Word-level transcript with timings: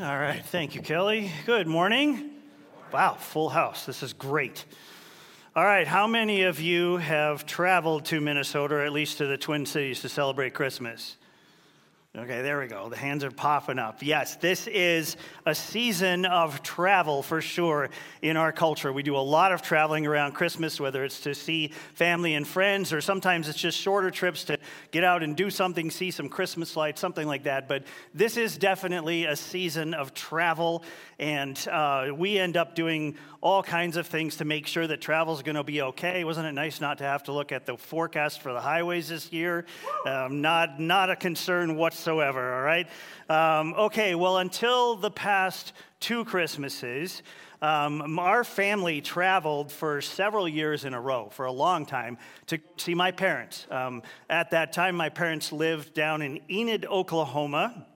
All 0.00 0.18
right, 0.18 0.42
thank 0.42 0.74
you, 0.74 0.80
Kelly. 0.80 1.30
Good 1.44 1.66
morning. 1.66 2.30
Wow, 2.94 3.12
full 3.12 3.50
house. 3.50 3.84
This 3.84 4.02
is 4.02 4.14
great. 4.14 4.64
All 5.54 5.66
right, 5.66 5.86
how 5.86 6.06
many 6.06 6.44
of 6.44 6.60
you 6.60 6.96
have 6.96 7.44
traveled 7.44 8.06
to 8.06 8.18
Minnesota, 8.18 8.76
or 8.76 8.84
at 8.86 8.92
least 8.92 9.18
to 9.18 9.26
the 9.26 9.36
Twin 9.36 9.66
Cities, 9.66 10.00
to 10.00 10.08
celebrate 10.08 10.54
Christmas? 10.54 11.18
Okay, 12.14 12.42
there 12.42 12.60
we 12.60 12.66
go. 12.66 12.90
The 12.90 12.96
hands 12.98 13.24
are 13.24 13.30
popping 13.30 13.78
up. 13.78 14.02
Yes, 14.02 14.36
this 14.36 14.66
is 14.66 15.16
a 15.46 15.54
season 15.54 16.26
of 16.26 16.62
travel 16.62 17.22
for 17.22 17.40
sure 17.40 17.88
in 18.20 18.36
our 18.36 18.52
culture. 18.52 18.92
We 18.92 19.02
do 19.02 19.16
a 19.16 19.24
lot 19.24 19.50
of 19.50 19.62
traveling 19.62 20.06
around 20.06 20.32
Christmas, 20.32 20.78
whether 20.78 21.04
it's 21.04 21.20
to 21.20 21.34
see 21.34 21.68
family 21.94 22.34
and 22.34 22.46
friends, 22.46 22.92
or 22.92 23.00
sometimes 23.00 23.48
it's 23.48 23.58
just 23.58 23.78
shorter 23.78 24.10
trips 24.10 24.44
to 24.44 24.58
get 24.90 25.04
out 25.04 25.22
and 25.22 25.34
do 25.34 25.48
something, 25.48 25.90
see 25.90 26.10
some 26.10 26.28
Christmas 26.28 26.76
lights, 26.76 27.00
something 27.00 27.26
like 27.26 27.44
that. 27.44 27.66
But 27.66 27.84
this 28.12 28.36
is 28.36 28.58
definitely 28.58 29.24
a 29.24 29.34
season 29.34 29.94
of 29.94 30.12
travel, 30.12 30.84
and 31.18 31.66
uh, 31.66 32.08
we 32.14 32.38
end 32.38 32.58
up 32.58 32.74
doing 32.74 33.16
all 33.40 33.62
kinds 33.62 33.96
of 33.96 34.06
things 34.06 34.36
to 34.36 34.44
make 34.44 34.66
sure 34.66 34.86
that 34.86 35.00
travel 35.00 35.34
is 35.34 35.42
going 35.42 35.56
to 35.56 35.64
be 35.64 35.80
okay. 35.80 36.24
Wasn't 36.24 36.46
it 36.46 36.52
nice 36.52 36.80
not 36.80 36.98
to 36.98 37.04
have 37.04 37.24
to 37.24 37.32
look 37.32 37.52
at 37.52 37.66
the 37.66 37.76
forecast 37.76 38.40
for 38.40 38.52
the 38.52 38.60
highways 38.60 39.08
this 39.08 39.32
year? 39.32 39.64
Um, 40.06 40.42
not, 40.42 40.78
not 40.78 41.10
a 41.10 41.16
concern 41.16 41.76
whatsoever, 41.76 42.01
all 42.54 42.62
right? 42.62 42.88
Um, 43.28 43.74
okay, 43.74 44.14
well, 44.14 44.38
until 44.38 44.96
the 44.96 45.10
past 45.10 45.72
two 46.00 46.24
Christmases, 46.24 47.22
um, 47.60 48.18
our 48.18 48.42
family 48.42 49.00
traveled 49.00 49.70
for 49.70 50.00
several 50.00 50.48
years 50.48 50.84
in 50.84 50.94
a 50.94 51.00
row, 51.00 51.28
for 51.30 51.46
a 51.46 51.52
long 51.52 51.86
time, 51.86 52.18
to 52.48 52.58
see 52.76 52.94
my 52.94 53.12
parents. 53.12 53.66
Um, 53.70 54.02
at 54.28 54.50
that 54.50 54.72
time, 54.72 54.96
my 54.96 55.08
parents 55.08 55.52
lived 55.52 55.94
down 55.94 56.22
in 56.22 56.40
Enid, 56.50 56.84
Oklahoma 56.86 57.86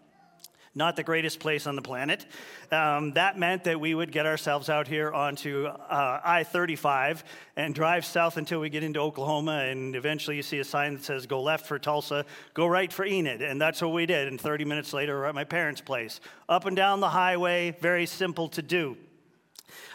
not 0.76 0.94
the 0.94 1.02
greatest 1.02 1.40
place 1.40 1.66
on 1.66 1.74
the 1.74 1.82
planet. 1.82 2.26
Um, 2.70 3.12
that 3.14 3.38
meant 3.38 3.64
that 3.64 3.80
we 3.80 3.95
would 3.95 4.12
get 4.12 4.26
ourselves 4.26 4.68
out 4.68 4.87
here 4.87 5.10
onto 5.10 5.66
uh, 5.66 6.20
I 6.23 6.45
35 6.45 7.24
and 7.56 7.74
drive 7.74 8.04
south 8.04 8.37
until 8.37 8.60
we 8.60 8.68
get 8.68 8.84
into 8.84 9.01
Oklahoma. 9.01 9.64
And 9.70 9.96
eventually 9.96 10.36
you 10.36 10.42
see 10.42 10.59
a 10.59 10.64
sign 10.64 10.92
that 10.92 11.02
says, 11.02 11.26
Go 11.26 11.42
left 11.42 11.66
for 11.66 11.78
Tulsa, 11.78 12.26
go 12.52 12.66
right 12.66 12.92
for 12.92 13.06
Enid. 13.06 13.40
And 13.40 13.59
that's 13.59 13.80
what 13.80 13.92
we 13.92 14.04
did. 14.04 14.28
And 14.28 14.38
30 14.38 14.66
minutes 14.66 14.92
later, 14.92 15.16
we're 15.16 15.24
at 15.24 15.34
my 15.34 15.45
parents' 15.45 15.80
place. 15.80 16.20
Up 16.46 16.66
and 16.66 16.76
down 16.76 17.01
the 17.01 17.08
highway, 17.08 17.74
very 17.80 18.04
simple 18.04 18.48
to 18.51 18.60
do. 18.60 18.98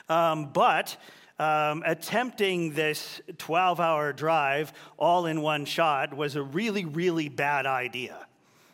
Um, 0.10 0.52
but 0.52 0.98
um, 1.38 1.84
attempting 1.86 2.74
this 2.74 3.22
12 3.38 3.80
hour 3.80 4.14
drive 4.14 4.74
all 4.98 5.28
in 5.28 5.42
one 5.42 5.66
shot 5.66 6.16
was 6.16 6.36
a 6.36 6.42
really, 6.42 6.86
really 6.86 7.30
bad 7.30 7.68
idea. 7.68 8.28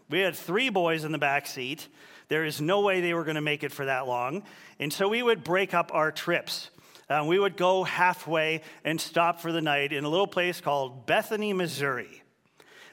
We 0.09 0.19
had 0.19 0.35
three 0.35 0.69
boys 0.69 1.03
in 1.03 1.11
the 1.11 1.17
back 1.17 1.47
seat. 1.47 1.87
There 2.29 2.45
is 2.45 2.61
no 2.61 2.81
way 2.81 3.01
they 3.01 3.13
were 3.13 3.23
going 3.23 3.35
to 3.35 3.41
make 3.41 3.63
it 3.63 3.71
for 3.71 3.85
that 3.85 4.07
long. 4.07 4.43
And 4.79 4.91
so 4.91 5.09
we 5.09 5.21
would 5.21 5.43
break 5.43 5.73
up 5.73 5.91
our 5.93 6.11
trips. 6.11 6.69
Uh, 7.09 7.25
we 7.27 7.39
would 7.39 7.57
go 7.57 7.83
halfway 7.83 8.61
and 8.83 8.99
stop 8.99 9.41
for 9.41 9.51
the 9.51 9.61
night 9.61 9.93
in 9.93 10.03
a 10.03 10.09
little 10.09 10.27
place 10.27 10.61
called 10.61 11.05
Bethany, 11.05 11.53
Missouri. 11.53 12.23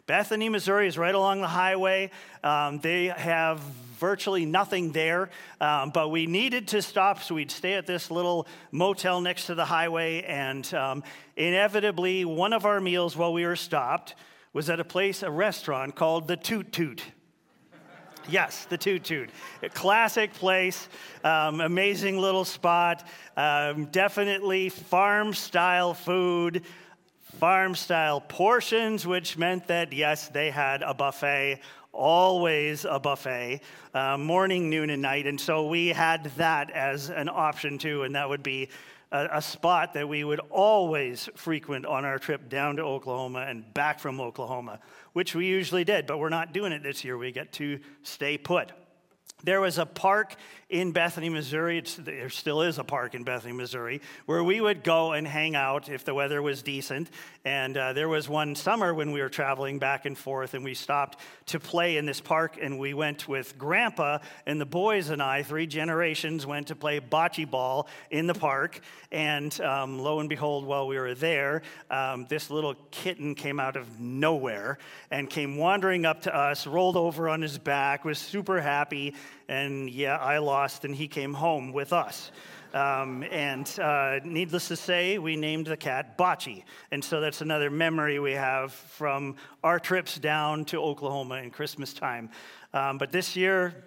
Bethany, 0.06 0.48
Missouri 0.48 0.86
is 0.86 0.98
right 0.98 1.14
along 1.14 1.40
the 1.40 1.48
highway. 1.48 2.10
Um, 2.42 2.78
they 2.80 3.06
have 3.06 3.60
virtually 3.98 4.44
nothing 4.44 4.92
there, 4.92 5.30
um, 5.60 5.90
but 5.90 6.10
we 6.10 6.26
needed 6.26 6.68
to 6.68 6.82
stop, 6.82 7.22
so 7.22 7.36
we'd 7.36 7.50
stay 7.50 7.74
at 7.74 7.86
this 7.86 8.10
little 8.10 8.46
motel 8.70 9.20
next 9.20 9.46
to 9.46 9.54
the 9.54 9.64
highway. 9.64 10.22
And 10.22 10.72
um, 10.74 11.04
inevitably, 11.36 12.24
one 12.24 12.52
of 12.52 12.66
our 12.66 12.80
meals 12.80 13.16
while 13.16 13.32
we 13.32 13.46
were 13.46 13.56
stopped 13.56 14.14
was 14.54 14.70
at 14.70 14.80
a 14.80 14.84
place, 14.84 15.22
a 15.22 15.30
restaurant 15.30 15.94
called 15.94 16.28
the 16.28 16.36
Toot 16.36 16.72
Toot. 16.72 17.02
Yes, 18.26 18.64
the 18.64 18.78
Toot 18.78 19.04
Toot. 19.04 19.28
A 19.62 19.68
classic 19.68 20.32
place, 20.32 20.88
um, 21.24 21.60
amazing 21.60 22.18
little 22.18 22.46
spot, 22.46 23.06
um, 23.36 23.86
definitely 23.86 24.70
farm 24.70 25.34
style 25.34 25.92
food, 25.92 26.62
farm 27.38 27.74
style 27.74 28.22
portions, 28.22 29.06
which 29.06 29.36
meant 29.36 29.66
that, 29.66 29.92
yes, 29.92 30.28
they 30.28 30.50
had 30.50 30.82
a 30.82 30.94
buffet, 30.94 31.60
always 31.92 32.86
a 32.86 32.98
buffet, 32.98 33.60
uh, 33.92 34.16
morning, 34.16 34.70
noon, 34.70 34.88
and 34.88 35.02
night. 35.02 35.26
And 35.26 35.38
so 35.38 35.66
we 35.66 35.88
had 35.88 36.24
that 36.36 36.70
as 36.70 37.10
an 37.10 37.28
option 37.28 37.76
too, 37.76 38.04
and 38.04 38.14
that 38.14 38.28
would 38.28 38.42
be 38.42 38.70
a, 39.14 39.38
a 39.38 39.42
spot 39.42 39.94
that 39.94 40.08
we 40.08 40.24
would 40.24 40.40
always 40.50 41.30
frequent 41.36 41.86
on 41.86 42.04
our 42.04 42.18
trip 42.18 42.48
down 42.48 42.76
to 42.76 42.82
Oklahoma 42.82 43.46
and 43.48 43.72
back 43.72 44.00
from 44.00 44.20
Oklahoma, 44.20 44.80
which 45.12 45.34
we 45.36 45.46
usually 45.46 45.84
did, 45.84 46.06
but 46.06 46.18
we're 46.18 46.28
not 46.28 46.52
doing 46.52 46.72
it 46.72 46.82
this 46.82 47.04
year. 47.04 47.16
We 47.16 47.30
get 47.30 47.52
to 47.54 47.78
stay 48.02 48.36
put. 48.36 48.72
There 49.44 49.60
was 49.60 49.76
a 49.76 49.84
park 49.84 50.36
in 50.70 50.92
Bethany, 50.92 51.28
Missouri. 51.28 51.76
It's, 51.76 51.96
there 51.96 52.30
still 52.30 52.62
is 52.62 52.78
a 52.78 52.84
park 52.84 53.14
in 53.14 53.24
Bethany, 53.24 53.52
Missouri, 53.52 54.00
where 54.24 54.42
we 54.42 54.58
would 54.58 54.82
go 54.82 55.12
and 55.12 55.26
hang 55.26 55.54
out 55.54 55.90
if 55.90 56.02
the 56.04 56.14
weather 56.14 56.40
was 56.40 56.62
decent. 56.62 57.10
And 57.44 57.76
uh, 57.76 57.92
there 57.92 58.08
was 58.08 58.26
one 58.26 58.54
summer 58.54 58.94
when 58.94 59.12
we 59.12 59.20
were 59.20 59.28
traveling 59.28 59.78
back 59.78 60.06
and 60.06 60.16
forth, 60.16 60.54
and 60.54 60.64
we 60.64 60.72
stopped 60.72 61.20
to 61.46 61.60
play 61.60 61.98
in 61.98 62.06
this 62.06 62.22
park. 62.22 62.56
And 62.60 62.78
we 62.78 62.94
went 62.94 63.28
with 63.28 63.58
Grandpa 63.58 64.18
and 64.46 64.58
the 64.58 64.66
boys 64.66 65.10
and 65.10 65.22
I, 65.22 65.42
three 65.42 65.66
generations, 65.66 66.46
went 66.46 66.68
to 66.68 66.74
play 66.74 66.98
bocce 66.98 67.48
ball 67.48 67.86
in 68.10 68.26
the 68.26 68.34
park. 68.34 68.80
And 69.12 69.60
um, 69.60 69.98
lo 69.98 70.20
and 70.20 70.28
behold, 70.30 70.64
while 70.64 70.86
we 70.86 70.98
were 70.98 71.14
there, 71.14 71.60
um, 71.90 72.24
this 72.30 72.50
little 72.50 72.76
kitten 72.90 73.34
came 73.34 73.60
out 73.60 73.76
of 73.76 74.00
nowhere 74.00 74.78
and 75.10 75.28
came 75.28 75.58
wandering 75.58 76.06
up 76.06 76.22
to 76.22 76.34
us, 76.34 76.66
rolled 76.66 76.96
over 76.96 77.28
on 77.28 77.42
his 77.42 77.58
back, 77.58 78.06
was 78.06 78.18
super 78.18 78.62
happy 78.62 79.14
and 79.48 79.90
yeah, 79.90 80.16
I 80.16 80.38
lost, 80.38 80.84
and 80.84 80.94
he 80.94 81.08
came 81.08 81.34
home 81.34 81.72
with 81.72 81.92
us. 81.92 82.30
Um, 82.74 83.22
and 83.30 83.70
uh, 83.78 84.18
needless 84.24 84.66
to 84.68 84.76
say, 84.76 85.18
we 85.18 85.36
named 85.36 85.66
the 85.66 85.76
cat 85.76 86.18
Bocce. 86.18 86.64
And 86.90 87.04
so 87.04 87.20
that's 87.20 87.40
another 87.40 87.70
memory 87.70 88.18
we 88.18 88.32
have 88.32 88.72
from 88.72 89.36
our 89.62 89.78
trips 89.78 90.18
down 90.18 90.64
to 90.66 90.82
Oklahoma 90.82 91.36
in 91.36 91.52
Christmas 91.52 91.94
time. 91.94 92.30
Um, 92.72 92.98
but 92.98 93.12
this 93.12 93.36
year, 93.36 93.84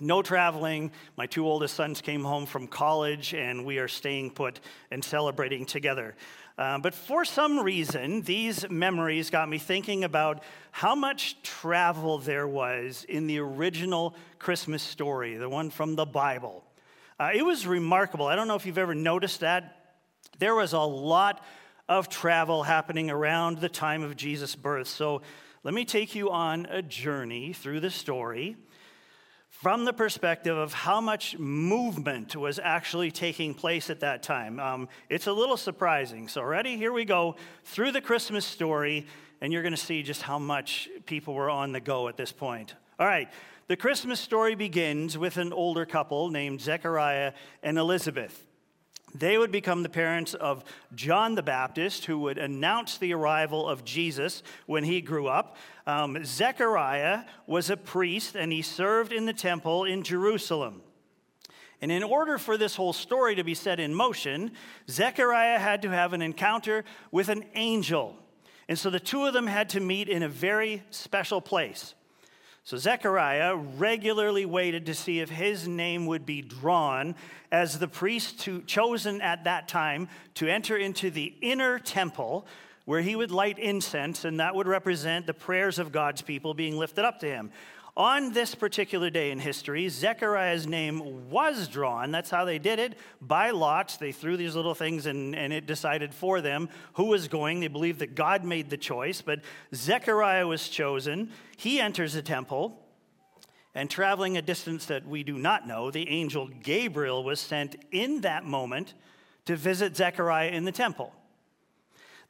no 0.00 0.22
traveling. 0.22 0.92
My 1.16 1.26
two 1.26 1.46
oldest 1.46 1.74
sons 1.74 2.00
came 2.00 2.24
home 2.24 2.46
from 2.46 2.68
college, 2.68 3.34
and 3.34 3.64
we 3.66 3.78
are 3.78 3.88
staying 3.88 4.30
put 4.30 4.60
and 4.90 5.04
celebrating 5.04 5.66
together. 5.66 6.16
Um, 6.58 6.80
but 6.80 6.94
for 6.94 7.24
some 7.24 7.60
reason, 7.60 8.22
these 8.22 8.68
memories 8.70 9.28
got 9.28 9.48
me 9.48 9.58
thinking 9.58 10.04
about 10.04 10.42
how 10.70 10.94
much 10.94 11.42
travel 11.42 12.18
there 12.18 12.48
was 12.48 13.04
in 13.08 13.26
the 13.26 13.38
original 13.40 14.14
Christmas 14.38 14.82
story, 14.82 15.36
the 15.36 15.50
one 15.50 15.68
from 15.68 15.96
the 15.96 16.06
Bible. 16.06 16.64
Uh, 17.20 17.30
it 17.34 17.44
was 17.44 17.66
remarkable. 17.66 18.26
I 18.26 18.36
don't 18.36 18.48
know 18.48 18.56
if 18.56 18.64
you've 18.64 18.78
ever 18.78 18.94
noticed 18.94 19.40
that. 19.40 19.96
There 20.38 20.54
was 20.54 20.72
a 20.72 20.80
lot 20.80 21.44
of 21.88 22.08
travel 22.08 22.62
happening 22.62 23.10
around 23.10 23.58
the 23.58 23.68
time 23.68 24.02
of 24.02 24.16
Jesus' 24.16 24.56
birth. 24.56 24.88
So 24.88 25.20
let 25.62 25.74
me 25.74 25.84
take 25.84 26.14
you 26.14 26.30
on 26.30 26.66
a 26.66 26.80
journey 26.80 27.52
through 27.52 27.80
the 27.80 27.90
story 27.90 28.56
from 29.66 29.84
the 29.84 29.92
perspective 29.92 30.56
of 30.56 30.72
how 30.72 31.00
much 31.00 31.36
movement 31.40 32.36
was 32.36 32.60
actually 32.62 33.10
taking 33.10 33.52
place 33.52 33.90
at 33.90 33.98
that 33.98 34.22
time. 34.22 34.60
Um, 34.60 34.88
it's 35.10 35.26
a 35.26 35.32
little 35.32 35.56
surprising. 35.56 36.28
So, 36.28 36.44
ready? 36.44 36.76
Here 36.76 36.92
we 36.92 37.04
go 37.04 37.34
through 37.64 37.90
the 37.90 38.00
Christmas 38.00 38.44
story, 38.44 39.08
and 39.40 39.52
you're 39.52 39.62
going 39.62 39.74
to 39.74 39.76
see 39.76 40.04
just 40.04 40.22
how 40.22 40.38
much 40.38 40.88
people 41.04 41.34
were 41.34 41.50
on 41.50 41.72
the 41.72 41.80
go 41.80 42.06
at 42.06 42.16
this 42.16 42.30
point. 42.30 42.76
All 43.00 43.08
right. 43.08 43.28
The 43.66 43.76
Christmas 43.76 44.20
story 44.20 44.54
begins 44.54 45.18
with 45.18 45.36
an 45.36 45.52
older 45.52 45.84
couple 45.84 46.30
named 46.30 46.60
Zechariah 46.60 47.32
and 47.60 47.76
Elizabeth. 47.76 48.46
They 49.14 49.38
would 49.38 49.52
become 49.52 49.82
the 49.82 49.88
parents 49.88 50.34
of 50.34 50.64
John 50.94 51.36
the 51.36 51.42
Baptist, 51.42 52.04
who 52.04 52.18
would 52.20 52.38
announce 52.38 52.98
the 52.98 53.14
arrival 53.14 53.68
of 53.68 53.84
Jesus 53.84 54.42
when 54.66 54.84
he 54.84 55.00
grew 55.00 55.26
up. 55.28 55.56
Um, 55.86 56.24
Zechariah 56.24 57.24
was 57.46 57.70
a 57.70 57.76
priest 57.76 58.34
and 58.34 58.52
he 58.52 58.62
served 58.62 59.12
in 59.12 59.24
the 59.24 59.32
temple 59.32 59.84
in 59.84 60.02
Jerusalem. 60.02 60.82
And 61.80 61.92
in 61.92 62.02
order 62.02 62.38
for 62.38 62.56
this 62.56 62.76
whole 62.76 62.92
story 62.92 63.34
to 63.36 63.44
be 63.44 63.54
set 63.54 63.78
in 63.78 63.94
motion, 63.94 64.52
Zechariah 64.88 65.58
had 65.58 65.82
to 65.82 65.90
have 65.90 66.12
an 66.12 66.22
encounter 66.22 66.84
with 67.10 67.28
an 67.28 67.44
angel. 67.54 68.16
And 68.68 68.78
so 68.78 68.90
the 68.90 69.00
two 69.00 69.24
of 69.26 69.34
them 69.34 69.46
had 69.46 69.68
to 69.70 69.80
meet 69.80 70.08
in 70.08 70.22
a 70.22 70.28
very 70.28 70.82
special 70.90 71.40
place. 71.40 71.94
So 72.66 72.76
Zechariah 72.76 73.54
regularly 73.54 74.44
waited 74.44 74.86
to 74.86 74.94
see 74.94 75.20
if 75.20 75.30
his 75.30 75.68
name 75.68 76.04
would 76.06 76.26
be 76.26 76.42
drawn 76.42 77.14
as 77.52 77.78
the 77.78 77.86
priest 77.86 78.40
to, 78.40 78.60
chosen 78.62 79.20
at 79.20 79.44
that 79.44 79.68
time 79.68 80.08
to 80.34 80.48
enter 80.48 80.76
into 80.76 81.08
the 81.08 81.32
inner 81.40 81.78
temple 81.78 82.44
where 82.84 83.02
he 83.02 83.14
would 83.14 83.30
light 83.30 83.60
incense, 83.60 84.24
and 84.24 84.40
that 84.40 84.56
would 84.56 84.66
represent 84.66 85.26
the 85.28 85.34
prayers 85.34 85.78
of 85.78 85.92
God's 85.92 86.22
people 86.22 86.54
being 86.54 86.76
lifted 86.76 87.04
up 87.04 87.20
to 87.20 87.26
him. 87.26 87.52
On 87.96 88.34
this 88.34 88.54
particular 88.54 89.08
day 89.08 89.30
in 89.30 89.38
history, 89.38 89.88
Zechariah's 89.88 90.66
name 90.66 91.30
was 91.30 91.66
drawn. 91.66 92.10
That's 92.10 92.28
how 92.28 92.44
they 92.44 92.58
did 92.58 92.78
it 92.78 92.98
by 93.22 93.52
lots. 93.52 93.96
They 93.96 94.12
threw 94.12 94.36
these 94.36 94.54
little 94.54 94.74
things 94.74 95.06
and, 95.06 95.34
and 95.34 95.50
it 95.50 95.64
decided 95.64 96.12
for 96.12 96.42
them 96.42 96.68
who 96.94 97.04
was 97.04 97.26
going. 97.26 97.60
They 97.60 97.68
believed 97.68 98.00
that 98.00 98.14
God 98.14 98.44
made 98.44 98.68
the 98.68 98.76
choice, 98.76 99.22
but 99.22 99.40
Zechariah 99.74 100.46
was 100.46 100.68
chosen. 100.68 101.30
He 101.56 101.80
enters 101.80 102.12
the 102.12 102.22
temple. 102.22 102.82
And 103.74 103.90
traveling 103.90 104.38
a 104.38 104.42
distance 104.42 104.86
that 104.86 105.06
we 105.06 105.22
do 105.22 105.36
not 105.36 105.66
know, 105.66 105.90
the 105.90 106.08
angel 106.08 106.48
Gabriel 106.62 107.22
was 107.22 107.40
sent 107.40 107.76
in 107.92 108.22
that 108.22 108.44
moment 108.44 108.94
to 109.44 109.54
visit 109.54 109.96
Zechariah 109.96 110.48
in 110.48 110.64
the 110.64 110.72
temple. 110.72 111.12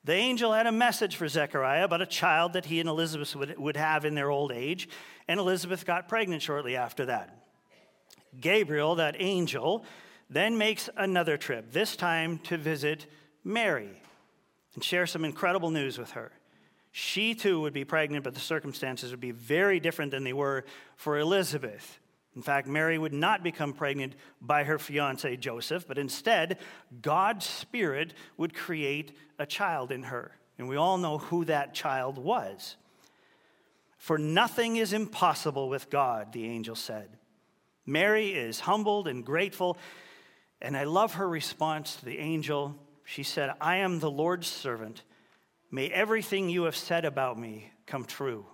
The 0.06 0.14
angel 0.14 0.52
had 0.52 0.68
a 0.68 0.72
message 0.72 1.16
for 1.16 1.26
Zechariah 1.26 1.82
about 1.82 2.00
a 2.00 2.06
child 2.06 2.52
that 2.52 2.66
he 2.66 2.78
and 2.78 2.88
Elizabeth 2.88 3.34
would, 3.34 3.58
would 3.58 3.76
have 3.76 4.04
in 4.04 4.14
their 4.14 4.30
old 4.30 4.52
age, 4.52 4.88
and 5.26 5.40
Elizabeth 5.40 5.84
got 5.84 6.08
pregnant 6.08 6.42
shortly 6.42 6.76
after 6.76 7.06
that. 7.06 7.44
Gabriel, 8.40 8.94
that 8.94 9.16
angel, 9.18 9.84
then 10.30 10.58
makes 10.58 10.88
another 10.96 11.36
trip, 11.36 11.72
this 11.72 11.96
time 11.96 12.38
to 12.44 12.56
visit 12.56 13.06
Mary 13.42 14.00
and 14.76 14.84
share 14.84 15.08
some 15.08 15.24
incredible 15.24 15.70
news 15.70 15.98
with 15.98 16.12
her. 16.12 16.30
She 16.92 17.34
too 17.34 17.60
would 17.62 17.72
be 17.72 17.84
pregnant, 17.84 18.22
but 18.22 18.34
the 18.34 18.40
circumstances 18.40 19.10
would 19.10 19.18
be 19.18 19.32
very 19.32 19.80
different 19.80 20.12
than 20.12 20.22
they 20.22 20.32
were 20.32 20.64
for 20.94 21.18
Elizabeth. 21.18 21.98
In 22.36 22.42
fact, 22.42 22.68
Mary 22.68 22.98
would 22.98 23.14
not 23.14 23.42
become 23.42 23.72
pregnant 23.72 24.14
by 24.42 24.64
her 24.64 24.78
fiance 24.78 25.36
Joseph, 25.38 25.88
but 25.88 25.96
instead, 25.96 26.58
God's 27.00 27.46
Spirit 27.46 28.12
would 28.36 28.54
create 28.54 29.16
a 29.38 29.46
child 29.46 29.90
in 29.90 30.04
her. 30.04 30.32
And 30.58 30.68
we 30.68 30.76
all 30.76 30.98
know 30.98 31.16
who 31.16 31.46
that 31.46 31.74
child 31.74 32.18
was. 32.18 32.76
For 33.96 34.18
nothing 34.18 34.76
is 34.76 34.92
impossible 34.92 35.70
with 35.70 35.88
God, 35.88 36.34
the 36.34 36.44
angel 36.44 36.76
said. 36.76 37.08
Mary 37.86 38.28
is 38.34 38.60
humbled 38.60 39.08
and 39.08 39.24
grateful, 39.24 39.78
and 40.60 40.76
I 40.76 40.84
love 40.84 41.14
her 41.14 41.28
response 41.28 41.96
to 41.96 42.04
the 42.04 42.18
angel. 42.18 42.76
She 43.04 43.22
said, 43.22 43.54
I 43.60 43.76
am 43.76 43.98
the 43.98 44.10
Lord's 44.10 44.46
servant. 44.46 45.02
May 45.70 45.88
everything 45.88 46.50
you 46.50 46.64
have 46.64 46.76
said 46.76 47.06
about 47.06 47.38
me 47.38 47.72
come 47.86 48.04
true. 48.04 48.44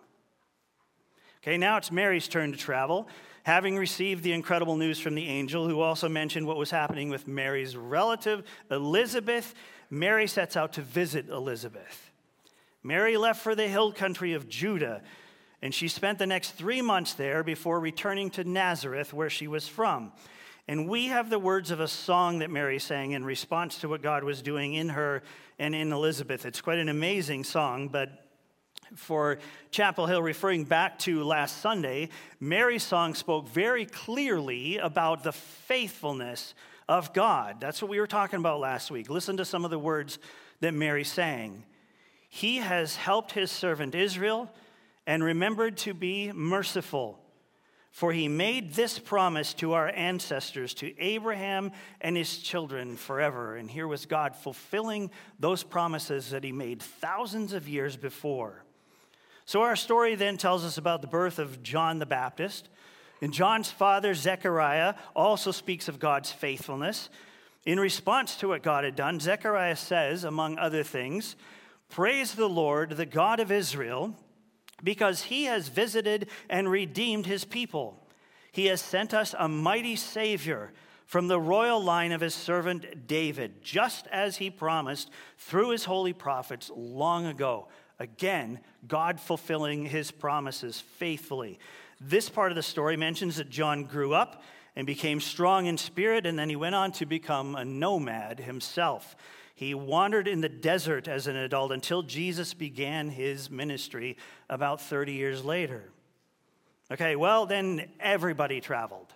Okay, 1.42 1.58
now 1.58 1.76
it's 1.76 1.90
Mary's 1.90 2.28
turn 2.28 2.52
to 2.52 2.58
travel. 2.58 3.08
Having 3.42 3.76
received 3.76 4.22
the 4.22 4.32
incredible 4.32 4.76
news 4.76 5.00
from 5.00 5.16
the 5.16 5.26
angel, 5.26 5.68
who 5.68 5.80
also 5.80 6.08
mentioned 6.08 6.46
what 6.46 6.56
was 6.56 6.70
happening 6.70 7.10
with 7.10 7.26
Mary's 7.26 7.76
relative, 7.76 8.44
Elizabeth, 8.70 9.52
Mary 9.90 10.28
sets 10.28 10.56
out 10.56 10.72
to 10.74 10.82
visit 10.82 11.28
Elizabeth. 11.28 12.12
Mary 12.84 13.16
left 13.16 13.42
for 13.42 13.56
the 13.56 13.66
hill 13.66 13.92
country 13.92 14.34
of 14.34 14.48
Judah, 14.48 15.02
and 15.60 15.74
she 15.74 15.88
spent 15.88 16.20
the 16.20 16.26
next 16.26 16.52
three 16.52 16.80
months 16.80 17.14
there 17.14 17.42
before 17.42 17.80
returning 17.80 18.30
to 18.30 18.44
Nazareth, 18.44 19.12
where 19.12 19.30
she 19.30 19.48
was 19.48 19.66
from. 19.66 20.12
And 20.68 20.88
we 20.88 21.06
have 21.06 21.28
the 21.28 21.40
words 21.40 21.72
of 21.72 21.80
a 21.80 21.88
song 21.88 22.38
that 22.38 22.50
Mary 22.50 22.78
sang 22.78 23.12
in 23.12 23.24
response 23.24 23.78
to 23.80 23.88
what 23.88 24.00
God 24.00 24.22
was 24.22 24.42
doing 24.42 24.74
in 24.74 24.90
her 24.90 25.24
and 25.58 25.74
in 25.74 25.92
Elizabeth. 25.92 26.46
It's 26.46 26.60
quite 26.60 26.78
an 26.78 26.88
amazing 26.88 27.42
song, 27.42 27.88
but 27.88 28.21
for 28.96 29.38
Chapel 29.70 30.06
Hill, 30.06 30.22
referring 30.22 30.64
back 30.64 30.98
to 31.00 31.24
last 31.24 31.58
Sunday, 31.58 32.08
Mary's 32.40 32.82
song 32.82 33.14
spoke 33.14 33.48
very 33.48 33.86
clearly 33.86 34.78
about 34.78 35.22
the 35.22 35.32
faithfulness 35.32 36.54
of 36.88 37.12
God. 37.12 37.60
That's 37.60 37.80
what 37.80 37.90
we 37.90 38.00
were 38.00 38.06
talking 38.06 38.38
about 38.38 38.60
last 38.60 38.90
week. 38.90 39.08
Listen 39.08 39.36
to 39.38 39.44
some 39.44 39.64
of 39.64 39.70
the 39.70 39.78
words 39.78 40.18
that 40.60 40.74
Mary 40.74 41.04
sang. 41.04 41.64
He 42.28 42.58
has 42.58 42.96
helped 42.96 43.32
his 43.32 43.50
servant 43.50 43.94
Israel 43.94 44.50
and 45.06 45.22
remembered 45.22 45.76
to 45.78 45.94
be 45.94 46.32
merciful. 46.32 47.18
For 47.90 48.10
he 48.10 48.26
made 48.26 48.72
this 48.72 48.98
promise 48.98 49.52
to 49.54 49.74
our 49.74 49.88
ancestors, 49.88 50.72
to 50.74 50.98
Abraham 50.98 51.72
and 52.00 52.16
his 52.16 52.38
children 52.38 52.96
forever. 52.96 53.56
And 53.56 53.70
here 53.70 53.86
was 53.86 54.06
God 54.06 54.34
fulfilling 54.34 55.10
those 55.38 55.62
promises 55.62 56.30
that 56.30 56.42
he 56.42 56.52
made 56.52 56.82
thousands 56.82 57.52
of 57.52 57.68
years 57.68 57.98
before. 57.98 58.64
So, 59.44 59.62
our 59.62 59.76
story 59.76 60.14
then 60.14 60.36
tells 60.36 60.64
us 60.64 60.78
about 60.78 61.02
the 61.02 61.08
birth 61.08 61.38
of 61.38 61.62
John 61.62 61.98
the 61.98 62.06
Baptist. 62.06 62.68
And 63.20 63.32
John's 63.32 63.70
father, 63.70 64.14
Zechariah, 64.14 64.94
also 65.14 65.52
speaks 65.52 65.88
of 65.88 65.98
God's 65.98 66.32
faithfulness. 66.32 67.08
In 67.64 67.78
response 67.78 68.36
to 68.36 68.48
what 68.48 68.62
God 68.62 68.84
had 68.84 68.96
done, 68.96 69.20
Zechariah 69.20 69.76
says, 69.76 70.24
among 70.24 70.58
other 70.58 70.82
things, 70.82 71.36
Praise 71.88 72.34
the 72.34 72.48
Lord, 72.48 72.96
the 72.96 73.06
God 73.06 73.38
of 73.38 73.52
Israel, 73.52 74.16
because 74.82 75.24
he 75.24 75.44
has 75.44 75.68
visited 75.68 76.28
and 76.48 76.70
redeemed 76.70 77.26
his 77.26 77.44
people. 77.44 78.02
He 78.50 78.66
has 78.66 78.80
sent 78.80 79.14
us 79.14 79.34
a 79.38 79.46
mighty 79.46 79.96
Savior 79.96 80.72
from 81.06 81.28
the 81.28 81.38
royal 81.38 81.82
line 81.82 82.10
of 82.12 82.22
his 82.22 82.34
servant 82.34 83.06
David, 83.06 83.62
just 83.62 84.06
as 84.06 84.38
he 84.38 84.50
promised 84.50 85.10
through 85.36 85.70
his 85.70 85.84
holy 85.84 86.14
prophets 86.14 86.70
long 86.74 87.26
ago. 87.26 87.68
Again, 88.02 88.58
God 88.88 89.20
fulfilling 89.20 89.86
his 89.86 90.10
promises 90.10 90.80
faithfully. 90.80 91.60
This 92.00 92.28
part 92.28 92.50
of 92.50 92.56
the 92.56 92.62
story 92.62 92.96
mentions 92.96 93.36
that 93.36 93.48
John 93.48 93.84
grew 93.84 94.12
up 94.12 94.42
and 94.74 94.88
became 94.88 95.20
strong 95.20 95.66
in 95.66 95.78
spirit, 95.78 96.26
and 96.26 96.36
then 96.36 96.48
he 96.48 96.56
went 96.56 96.74
on 96.74 96.90
to 96.92 97.06
become 97.06 97.54
a 97.54 97.64
nomad 97.64 98.40
himself. 98.40 99.14
He 99.54 99.72
wandered 99.72 100.26
in 100.26 100.40
the 100.40 100.48
desert 100.48 101.06
as 101.06 101.28
an 101.28 101.36
adult 101.36 101.70
until 101.70 102.02
Jesus 102.02 102.54
began 102.54 103.08
his 103.08 103.48
ministry 103.48 104.16
about 104.50 104.80
30 104.80 105.12
years 105.12 105.44
later. 105.44 105.84
Okay, 106.90 107.14
well, 107.14 107.46
then 107.46 107.88
everybody 108.00 108.60
traveled. 108.60 109.14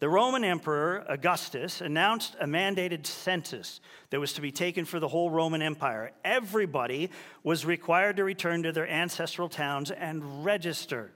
The 0.00 0.08
Roman 0.08 0.44
Emperor 0.44 1.04
Augustus 1.08 1.82
announced 1.82 2.34
a 2.40 2.46
mandated 2.46 3.06
census 3.06 3.82
that 4.08 4.18
was 4.18 4.32
to 4.32 4.40
be 4.40 4.50
taken 4.50 4.86
for 4.86 4.98
the 4.98 5.08
whole 5.08 5.30
Roman 5.30 5.60
Empire. 5.60 6.12
Everybody 6.24 7.10
was 7.42 7.66
required 7.66 8.16
to 8.16 8.24
return 8.24 8.62
to 8.62 8.72
their 8.72 8.88
ancestral 8.88 9.50
towns 9.50 9.90
and 9.90 10.42
register. 10.42 11.12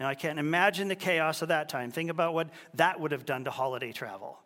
Now, 0.00 0.08
I 0.08 0.16
can't 0.16 0.40
imagine 0.40 0.88
the 0.88 0.96
chaos 0.96 1.40
of 1.40 1.48
that 1.48 1.68
time. 1.68 1.92
Think 1.92 2.10
about 2.10 2.34
what 2.34 2.50
that 2.74 2.98
would 2.98 3.12
have 3.12 3.24
done 3.24 3.44
to 3.44 3.50
holiday 3.52 3.92
travel. 3.92 4.40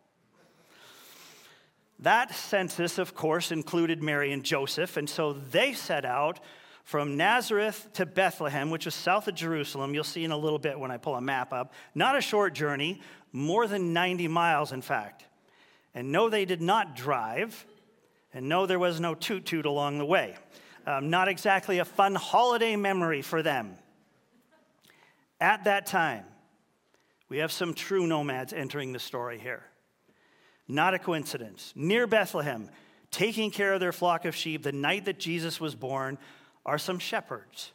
That 1.99 2.35
census, 2.35 2.99
of 2.99 3.15
course, 3.15 3.51
included 3.51 4.03
Mary 4.03 4.31
and 4.31 4.43
Joseph, 4.43 4.95
and 4.95 5.09
so 5.09 5.33
they 5.33 5.73
set 5.73 6.05
out 6.05 6.39
from 6.85 7.17
Nazareth 7.17 7.89
to 7.93 8.05
Bethlehem, 8.05 8.69
which 8.69 8.85
was 8.85 8.93
south 8.93 9.27
of 9.27 9.33
Jerusalem. 9.33 9.93
You'll 9.93 10.03
see 10.03 10.23
in 10.23 10.31
a 10.31 10.37
little 10.37 10.59
bit 10.59 10.79
when 10.79 10.91
I 10.91 10.97
pull 10.97 11.15
a 11.15 11.21
map 11.21 11.51
up. 11.51 11.73
Not 11.95 12.15
a 12.15 12.21
short 12.21 12.53
journey, 12.53 13.01
more 13.33 13.67
than 13.67 13.91
90 13.91 14.27
miles, 14.27 14.71
in 14.71 14.83
fact. 14.83 15.25
And 15.95 16.11
no, 16.11 16.29
they 16.29 16.45
did 16.45 16.61
not 16.61 16.95
drive, 16.95 17.65
and 18.33 18.47
no, 18.47 18.67
there 18.67 18.77
was 18.77 18.99
no 18.99 19.15
toot 19.15 19.45
toot 19.45 19.65
along 19.65 19.97
the 19.97 20.05
way. 20.05 20.35
Um, 20.85 21.09
not 21.09 21.27
exactly 21.27 21.79
a 21.79 21.85
fun 21.85 22.13
holiday 22.13 22.75
memory 22.75 23.23
for 23.23 23.41
them. 23.41 23.75
At 25.41 25.63
that 25.63 25.87
time, 25.87 26.23
we 27.29 27.39
have 27.39 27.51
some 27.51 27.73
true 27.73 28.05
nomads 28.05 28.53
entering 28.53 28.93
the 28.93 28.99
story 28.99 29.39
here. 29.39 29.63
Not 30.67 30.93
a 30.93 30.99
coincidence. 30.99 31.73
Near 31.75 32.05
Bethlehem, 32.05 32.69
taking 33.09 33.49
care 33.49 33.73
of 33.73 33.79
their 33.79 33.91
flock 33.91 34.25
of 34.25 34.35
sheep 34.35 34.61
the 34.61 34.71
night 34.71 35.05
that 35.05 35.17
Jesus 35.19 35.59
was 35.59 35.73
born, 35.73 36.19
are 36.65 36.77
some 36.77 36.99
shepherds. 36.99 37.71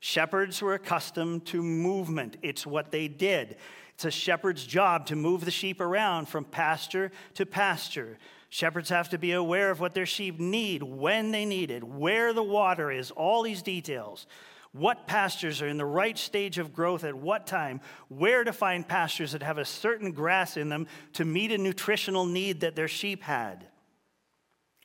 Shepherds 0.00 0.60
were 0.60 0.74
accustomed 0.74 1.46
to 1.46 1.62
movement, 1.62 2.36
it's 2.42 2.66
what 2.66 2.90
they 2.90 3.08
did. 3.08 3.56
It's 3.94 4.04
a 4.04 4.10
shepherd's 4.10 4.66
job 4.66 5.06
to 5.06 5.16
move 5.16 5.44
the 5.44 5.50
sheep 5.50 5.80
around 5.80 6.26
from 6.26 6.44
pasture 6.44 7.12
to 7.34 7.46
pasture. 7.46 8.18
Shepherds 8.48 8.88
have 8.88 9.10
to 9.10 9.18
be 9.18 9.32
aware 9.32 9.70
of 9.70 9.80
what 9.80 9.94
their 9.94 10.06
sheep 10.06 10.40
need, 10.40 10.82
when 10.82 11.30
they 11.30 11.44
need 11.44 11.70
it, 11.70 11.84
where 11.84 12.32
the 12.32 12.42
water 12.42 12.90
is, 12.90 13.10
all 13.12 13.42
these 13.42 13.62
details. 13.62 14.26
What 14.72 15.06
pastures 15.06 15.62
are 15.62 15.68
in 15.68 15.76
the 15.76 15.84
right 15.84 16.18
stage 16.18 16.58
of 16.58 16.72
growth 16.72 17.04
at 17.04 17.14
what 17.14 17.46
time, 17.46 17.80
where 18.08 18.42
to 18.42 18.52
find 18.52 18.88
pastures 18.88 19.32
that 19.32 19.42
have 19.42 19.58
a 19.58 19.64
certain 19.64 20.12
grass 20.12 20.56
in 20.56 20.68
them 20.68 20.86
to 21.12 21.24
meet 21.24 21.52
a 21.52 21.58
nutritional 21.58 22.26
need 22.26 22.60
that 22.60 22.74
their 22.74 22.88
sheep 22.88 23.22
had. 23.22 23.66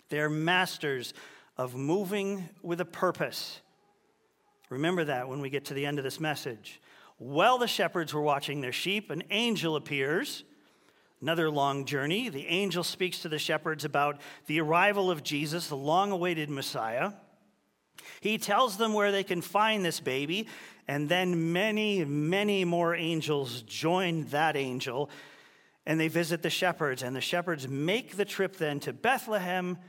They're 0.10 0.30
masters 0.30 1.14
of 1.58 1.76
moving 1.76 2.50
with 2.62 2.80
a 2.82 2.86
purpose. 2.86 3.62
Remember 4.70 5.06
that 5.06 5.28
when 5.28 5.42
we 5.42 5.50
get 5.50 5.66
to 5.66 5.74
the 5.74 5.86
end 5.86 5.98
of 5.98 6.04
this 6.04 6.20
message. 6.20 6.82
While 7.18 7.58
the 7.58 7.68
shepherds 7.68 8.14
were 8.14 8.22
watching 8.22 8.62
their 8.62 8.72
sheep, 8.72 9.10
an 9.10 9.24
angel 9.32 9.76
appears. 9.76 10.44
Another 11.22 11.50
long 11.50 11.86
journey. 11.86 12.30
The 12.30 12.46
angel 12.46 12.84
speaks 12.84 13.20
to 13.20 13.30
the 13.30 13.40
shepherds 13.40 13.86
about 13.86 14.22
the 14.46 14.62
arrival 14.62 15.10
of 15.10 15.24
Jesus, 15.24 15.68
the 15.68 15.76
long 15.76 16.12
awaited 16.12 16.50
Messiah. 16.50 17.14
He 18.22 18.38
tells 18.38 18.78
them 18.78 18.94
where 18.94 19.12
they 19.12 19.24
can 19.24 19.42
find 19.42 19.84
this 19.84 20.00
baby, 20.00 20.48
and 20.88 21.10
then 21.10 21.52
many, 21.52 22.06
many 22.06 22.66
more 22.66 22.94
angels 22.94 23.64
join 23.64 24.26
that 24.26 24.56
angel, 24.56 25.10
and 25.88 26.00
they 26.00 26.08
visit 26.08 26.44
the 26.44 26.52
shepherds. 26.52 27.02
And 27.02 27.16
the 27.16 27.22
shepherds 27.22 27.68
make 27.68 28.16
the 28.16 28.26
trip 28.26 28.58
then 28.58 28.80
to 28.82 28.94
Bethlehem 28.94 29.80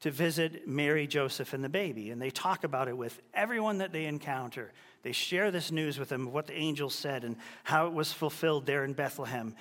to 0.00 0.10
visit 0.10 0.68
Mary, 0.68 1.06
Joseph, 1.06 1.52
and 1.52 1.64
the 1.64 1.68
baby. 1.68 2.10
And 2.10 2.20
they 2.20 2.30
talk 2.30 2.64
about 2.64 2.88
it 2.88 2.96
with 2.96 3.20
everyone 3.32 3.78
that 3.78 3.92
they 3.92 4.04
encounter. 4.04 4.72
They 5.02 5.12
share 5.12 5.50
this 5.50 5.72
news 5.72 5.98
with 5.98 6.10
them 6.10 6.26
of 6.26 6.34
what 6.34 6.46
the 6.46 6.56
angel 6.56 6.90
said 6.90 7.24
and 7.24 7.36
how 7.64 7.86
it 7.86 7.92
was 7.92 8.12
fulfilled 8.12 8.66
there 8.66 8.84
in 8.84 8.92
Bethlehem. 8.92 9.54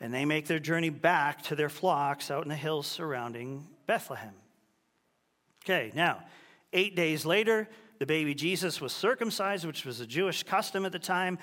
And 0.00 0.12
they 0.12 0.24
make 0.24 0.46
their 0.46 0.58
journey 0.58 0.90
back 0.90 1.42
to 1.44 1.56
their 1.56 1.68
flocks 1.68 2.30
out 2.30 2.42
in 2.42 2.48
the 2.48 2.56
hills 2.56 2.86
surrounding 2.86 3.66
Bethlehem. 3.86 4.34
Okay, 5.64 5.92
now, 5.94 6.24
eight 6.72 6.96
days 6.96 7.24
later, 7.24 7.68
the 7.98 8.06
baby 8.06 8.34
Jesus 8.34 8.80
was 8.80 8.92
circumcised, 8.92 9.64
which 9.64 9.84
was 9.84 10.00
a 10.00 10.06
Jewish 10.06 10.42
custom 10.42 10.84
at 10.84 10.92
the 10.92 10.98
time. 10.98 11.38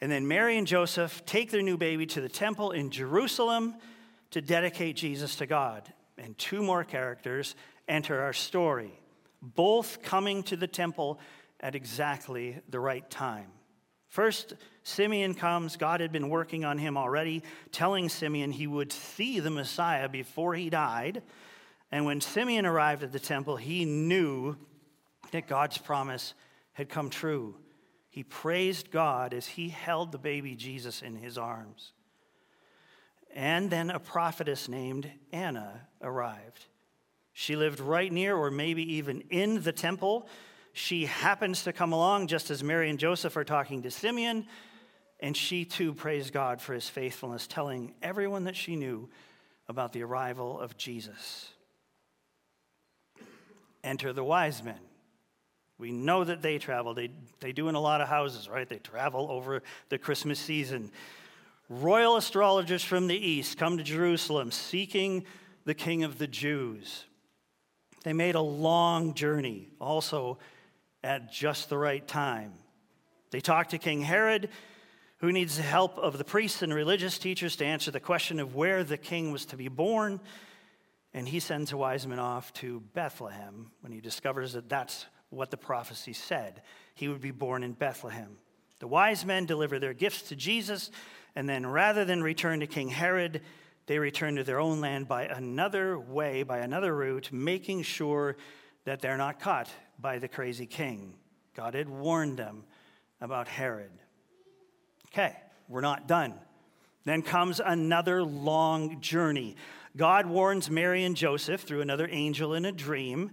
And 0.00 0.10
then 0.10 0.26
Mary 0.26 0.58
and 0.58 0.66
Joseph 0.66 1.24
take 1.24 1.50
their 1.50 1.62
new 1.62 1.76
baby 1.76 2.04
to 2.06 2.20
the 2.20 2.28
temple 2.28 2.72
in 2.72 2.90
Jerusalem 2.90 3.76
to 4.32 4.40
dedicate 4.40 4.96
Jesus 4.96 5.36
to 5.36 5.46
God. 5.46 5.92
And 6.20 6.36
two 6.36 6.62
more 6.62 6.84
characters 6.84 7.54
enter 7.88 8.20
our 8.20 8.34
story, 8.34 8.92
both 9.40 10.02
coming 10.02 10.42
to 10.44 10.56
the 10.56 10.66
temple 10.66 11.18
at 11.60 11.74
exactly 11.74 12.58
the 12.68 12.78
right 12.78 13.08
time. 13.10 13.48
First, 14.08 14.54
Simeon 14.82 15.34
comes. 15.34 15.76
God 15.76 16.00
had 16.00 16.12
been 16.12 16.28
working 16.28 16.64
on 16.64 16.78
him 16.78 16.96
already, 16.96 17.42
telling 17.72 18.08
Simeon 18.08 18.50
he 18.52 18.66
would 18.66 18.92
see 18.92 19.40
the 19.40 19.50
Messiah 19.50 20.08
before 20.08 20.54
he 20.54 20.68
died. 20.68 21.22
And 21.90 22.04
when 22.04 22.20
Simeon 22.20 22.66
arrived 22.66 23.02
at 23.02 23.12
the 23.12 23.20
temple, 23.20 23.56
he 23.56 23.84
knew 23.84 24.56
that 25.30 25.48
God's 25.48 25.78
promise 25.78 26.34
had 26.72 26.88
come 26.88 27.08
true. 27.08 27.56
He 28.10 28.24
praised 28.24 28.90
God 28.90 29.32
as 29.32 29.46
he 29.46 29.68
held 29.68 30.12
the 30.12 30.18
baby 30.18 30.56
Jesus 30.56 31.02
in 31.02 31.16
his 31.16 31.38
arms. 31.38 31.92
And 33.34 33.70
then 33.70 33.90
a 33.90 34.00
prophetess 34.00 34.68
named 34.68 35.10
Anna 35.32 35.86
arrived. 36.02 36.66
She 37.32 37.56
lived 37.56 37.80
right 37.80 38.12
near, 38.12 38.36
or 38.36 38.50
maybe 38.50 38.96
even 38.96 39.22
in 39.30 39.62
the 39.62 39.72
temple 39.72 40.28
she 40.72 41.06
happens 41.06 41.64
to 41.64 41.72
come 41.72 41.92
along 41.92 42.28
just 42.28 42.50
as 42.50 42.62
Mary 42.62 42.90
and 42.90 42.98
Joseph 42.98 43.36
are 43.36 43.44
talking 43.44 43.82
to 43.82 43.90
Simeon, 43.90 44.46
and 45.18 45.36
she 45.36 45.64
too 45.64 45.92
praised 45.92 46.32
God 46.32 46.60
for 46.60 46.74
his 46.74 46.88
faithfulness, 46.88 47.46
telling 47.46 47.94
everyone 48.02 48.44
that 48.44 48.56
she 48.56 48.76
knew 48.76 49.08
about 49.68 49.92
the 49.92 50.02
arrival 50.02 50.58
of 50.60 50.76
Jesus. 50.76 51.52
Enter 53.82 54.12
the 54.12 54.24
wise 54.24 54.62
men. 54.62 54.78
We 55.78 55.92
know 55.92 56.24
that 56.24 56.42
they 56.42 56.58
travel. 56.58 56.92
They, 56.92 57.10
they 57.40 57.52
do 57.52 57.68
in 57.68 57.74
a 57.74 57.80
lot 57.80 58.00
of 58.00 58.08
houses, 58.08 58.48
right? 58.48 58.68
They 58.68 58.78
travel 58.78 59.28
over 59.30 59.62
the 59.88 59.98
Christmas 59.98 60.38
season. 60.38 60.90
Royal 61.70 62.16
astrologers 62.16 62.82
from 62.82 63.06
the 63.06 63.16
east 63.16 63.56
come 63.56 63.78
to 63.78 63.84
Jerusalem 63.84 64.50
seeking 64.50 65.24
the 65.64 65.72
king 65.72 66.02
of 66.02 66.18
the 66.18 66.26
Jews. 66.26 67.04
They 68.02 68.12
made 68.12 68.34
a 68.34 68.40
long 68.40 69.14
journey, 69.14 69.68
also 69.80 70.38
at 71.04 71.32
just 71.32 71.68
the 71.68 71.78
right 71.78 72.06
time. 72.06 72.54
They 73.30 73.40
talk 73.40 73.68
to 73.68 73.78
King 73.78 74.02
Herod, 74.02 74.48
who 75.18 75.30
needs 75.30 75.58
the 75.58 75.62
help 75.62 75.96
of 75.96 76.18
the 76.18 76.24
priests 76.24 76.62
and 76.62 76.74
religious 76.74 77.18
teachers 77.18 77.54
to 77.56 77.64
answer 77.64 77.92
the 77.92 78.00
question 78.00 78.40
of 78.40 78.56
where 78.56 78.82
the 78.82 78.98
king 78.98 79.30
was 79.30 79.46
to 79.46 79.56
be 79.56 79.68
born. 79.68 80.18
And 81.14 81.28
he 81.28 81.38
sends 81.38 81.70
a 81.70 81.76
wise 81.76 82.04
man 82.04 82.18
off 82.18 82.52
to 82.54 82.80
Bethlehem 82.94 83.70
when 83.80 83.92
he 83.92 84.00
discovers 84.00 84.54
that 84.54 84.68
that's 84.68 85.06
what 85.28 85.52
the 85.52 85.56
prophecy 85.56 86.14
said. 86.14 86.62
He 86.94 87.06
would 87.06 87.20
be 87.20 87.30
born 87.30 87.62
in 87.62 87.74
Bethlehem. 87.74 88.38
The 88.80 88.88
wise 88.88 89.24
men 89.24 89.46
deliver 89.46 89.78
their 89.78 89.94
gifts 89.94 90.22
to 90.22 90.36
Jesus, 90.36 90.90
and 91.34 91.48
then 91.48 91.66
rather 91.66 92.04
than 92.04 92.22
return 92.22 92.60
to 92.60 92.66
King 92.66 92.88
Herod, 92.88 93.42
they 93.86 93.98
return 93.98 94.36
to 94.36 94.44
their 94.44 94.60
own 94.60 94.80
land 94.80 95.08
by 95.08 95.24
another 95.24 95.98
way, 95.98 96.42
by 96.42 96.58
another 96.58 96.94
route, 96.94 97.30
making 97.32 97.82
sure 97.82 98.36
that 98.84 99.00
they're 99.00 99.16
not 99.16 99.40
caught 99.40 99.68
by 99.98 100.18
the 100.18 100.28
crazy 100.28 100.66
king. 100.66 101.14
God 101.54 101.74
had 101.74 101.88
warned 101.88 102.38
them 102.38 102.64
about 103.20 103.48
Herod. 103.48 103.90
Okay, 105.08 105.36
we're 105.68 105.80
not 105.80 106.06
done. 106.06 106.34
Then 107.04 107.22
comes 107.22 107.60
another 107.60 108.22
long 108.22 109.00
journey. 109.00 109.56
God 109.96 110.26
warns 110.26 110.70
Mary 110.70 111.04
and 111.04 111.16
Joseph 111.16 111.62
through 111.62 111.80
another 111.80 112.08
angel 112.10 112.54
in 112.54 112.64
a 112.64 112.72
dream 112.72 113.32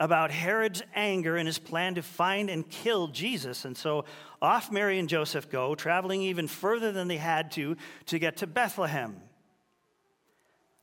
about 0.00 0.30
Herod's 0.30 0.82
anger 0.94 1.36
and 1.36 1.46
his 1.46 1.58
plan 1.58 1.94
to 1.94 2.02
find 2.02 2.50
and 2.50 2.68
kill 2.68 3.08
Jesus. 3.08 3.64
And 3.64 3.76
so 3.76 4.04
off 4.42 4.72
Mary 4.72 4.98
and 4.98 5.08
Joseph 5.08 5.50
go, 5.50 5.74
traveling 5.74 6.22
even 6.22 6.48
further 6.48 6.92
than 6.92 7.08
they 7.08 7.16
had 7.16 7.50
to 7.52 7.76
to 8.06 8.18
get 8.18 8.38
to 8.38 8.46
Bethlehem. 8.46 9.16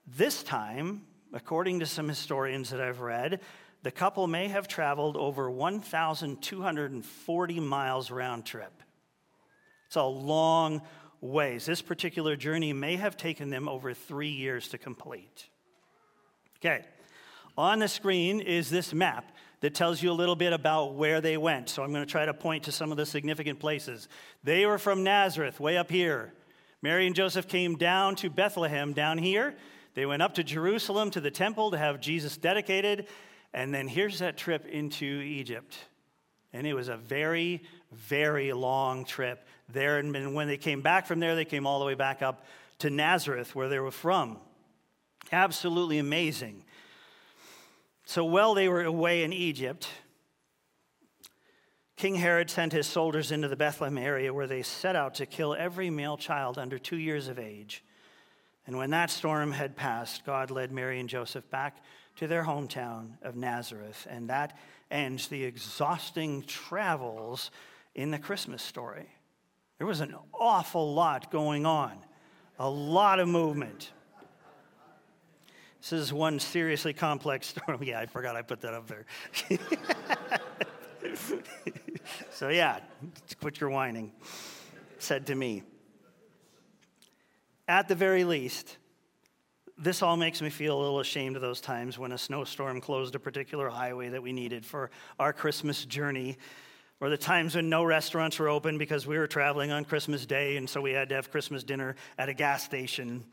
This 0.07 0.43
time, 0.43 1.03
according 1.33 1.81
to 1.81 1.85
some 1.85 2.07
historians 2.07 2.71
that 2.71 2.81
I've 2.81 3.01
read, 3.01 3.41
the 3.83 3.91
couple 3.91 4.27
may 4.27 4.47
have 4.47 4.67
traveled 4.67 5.17
over 5.17 5.49
1,240 5.49 7.59
miles 7.59 8.11
round 8.11 8.45
trip. 8.45 8.83
It's 9.87 9.95
a 9.95 10.03
long 10.03 10.83
ways. 11.19 11.65
This 11.65 11.81
particular 11.81 12.35
journey 12.35 12.73
may 12.73 12.95
have 12.95 13.17
taken 13.17 13.49
them 13.49 13.67
over 13.67 13.91
three 13.93 14.29
years 14.29 14.67
to 14.69 14.77
complete. 14.77 15.47
Okay, 16.59 16.85
on 17.61 17.77
the 17.77 17.87
screen 17.87 18.41
is 18.41 18.71
this 18.71 18.91
map 18.91 19.31
that 19.59 19.75
tells 19.75 20.01
you 20.01 20.11
a 20.11 20.13
little 20.13 20.35
bit 20.35 20.51
about 20.51 20.95
where 20.95 21.21
they 21.21 21.37
went. 21.37 21.69
So 21.69 21.83
I'm 21.83 21.91
going 21.91 22.03
to 22.03 22.11
try 22.11 22.25
to 22.25 22.33
point 22.33 22.63
to 22.63 22.71
some 22.71 22.89
of 22.89 22.97
the 22.97 23.05
significant 23.05 23.59
places. 23.59 24.09
They 24.43 24.65
were 24.65 24.79
from 24.79 25.03
Nazareth, 25.03 25.59
way 25.59 25.77
up 25.77 25.91
here. 25.91 26.33
Mary 26.81 27.05
and 27.05 27.15
Joseph 27.15 27.47
came 27.47 27.77
down 27.77 28.15
to 28.15 28.31
Bethlehem, 28.31 28.93
down 28.93 29.19
here. 29.19 29.53
They 29.93 30.07
went 30.07 30.23
up 30.23 30.33
to 30.35 30.43
Jerusalem 30.43 31.11
to 31.11 31.21
the 31.21 31.29
temple 31.29 31.69
to 31.69 31.77
have 31.77 32.01
Jesus 32.01 32.35
dedicated. 32.35 33.05
And 33.53 33.71
then 33.71 33.87
here's 33.87 34.17
that 34.19 34.37
trip 34.37 34.65
into 34.65 35.05
Egypt. 35.05 35.77
And 36.53 36.65
it 36.65 36.73
was 36.73 36.87
a 36.87 36.97
very, 36.97 37.61
very 37.91 38.53
long 38.53 39.05
trip 39.05 39.45
there. 39.69 39.99
And 39.99 40.33
when 40.33 40.47
they 40.47 40.57
came 40.57 40.81
back 40.81 41.05
from 41.05 41.19
there, 41.19 41.35
they 41.35 41.45
came 41.45 41.67
all 41.67 41.77
the 41.77 41.85
way 41.85 41.93
back 41.93 42.23
up 42.23 42.43
to 42.79 42.89
Nazareth, 42.89 43.53
where 43.53 43.69
they 43.69 43.77
were 43.77 43.91
from. 43.91 44.37
Absolutely 45.31 45.99
amazing. 45.99 46.63
So 48.11 48.25
while 48.25 48.55
they 48.55 48.67
were 48.67 48.83
away 48.83 49.23
in 49.23 49.31
Egypt, 49.31 49.87
King 51.95 52.15
Herod 52.15 52.49
sent 52.49 52.73
his 52.73 52.85
soldiers 52.85 53.31
into 53.31 53.47
the 53.47 53.55
Bethlehem 53.55 53.97
area 53.97 54.33
where 54.33 54.47
they 54.47 54.63
set 54.63 54.97
out 54.97 55.15
to 55.15 55.25
kill 55.25 55.55
every 55.55 55.89
male 55.89 56.17
child 56.17 56.57
under 56.57 56.77
two 56.77 56.97
years 56.97 57.29
of 57.29 57.39
age. 57.39 57.85
And 58.67 58.75
when 58.75 58.89
that 58.89 59.11
storm 59.11 59.53
had 59.53 59.77
passed, 59.77 60.25
God 60.25 60.51
led 60.51 60.73
Mary 60.73 60.99
and 60.99 61.07
Joseph 61.07 61.49
back 61.49 61.77
to 62.17 62.27
their 62.27 62.43
hometown 62.43 63.11
of 63.21 63.37
Nazareth. 63.37 64.05
And 64.09 64.29
that 64.29 64.57
ends 64.91 65.29
the 65.29 65.45
exhausting 65.45 66.43
travels 66.43 67.49
in 67.95 68.11
the 68.11 68.19
Christmas 68.19 68.61
story. 68.61 69.07
There 69.77 69.87
was 69.87 70.01
an 70.01 70.15
awful 70.33 70.93
lot 70.93 71.31
going 71.31 71.65
on, 71.65 71.93
a 72.59 72.69
lot 72.69 73.21
of 73.21 73.29
movement. 73.29 73.89
This 75.81 75.93
is 75.93 76.13
one 76.13 76.39
seriously 76.39 76.93
complex 76.93 77.47
story. 77.47 77.77
Yeah, 77.87 77.99
I 77.99 78.05
forgot 78.05 78.35
I 78.35 78.43
put 78.43 78.61
that 78.61 78.75
up 78.75 78.87
there. 78.87 79.05
so, 82.31 82.49
yeah, 82.49 82.79
quit 83.39 83.59
your 83.59 83.71
whining, 83.71 84.11
said 84.99 85.25
to 85.27 85.35
me. 85.35 85.63
At 87.67 87.87
the 87.87 87.95
very 87.95 88.23
least, 88.23 88.77
this 89.75 90.03
all 90.03 90.17
makes 90.17 90.39
me 90.41 90.51
feel 90.51 90.77
a 90.77 90.79
little 90.79 90.99
ashamed 90.99 91.35
of 91.35 91.41
those 91.41 91.61
times 91.61 91.97
when 91.97 92.11
a 92.11 92.17
snowstorm 92.17 92.79
closed 92.79 93.15
a 93.15 93.19
particular 93.19 93.67
highway 93.69 94.09
that 94.09 94.21
we 94.21 94.33
needed 94.33 94.63
for 94.63 94.91
our 95.19 95.33
Christmas 95.33 95.83
journey, 95.85 96.37
or 96.99 97.09
the 97.09 97.17
times 97.17 97.55
when 97.55 97.69
no 97.69 97.83
restaurants 97.83 98.37
were 98.37 98.49
open 98.49 98.77
because 98.77 99.07
we 99.07 99.17
were 99.17 99.25
traveling 99.25 99.71
on 99.71 99.83
Christmas 99.85 100.27
Day 100.27 100.57
and 100.57 100.69
so 100.69 100.79
we 100.79 100.91
had 100.91 101.09
to 101.09 101.15
have 101.15 101.31
Christmas 101.31 101.63
dinner 101.63 101.95
at 102.19 102.29
a 102.29 102.33
gas 102.35 102.63
station. 102.63 103.25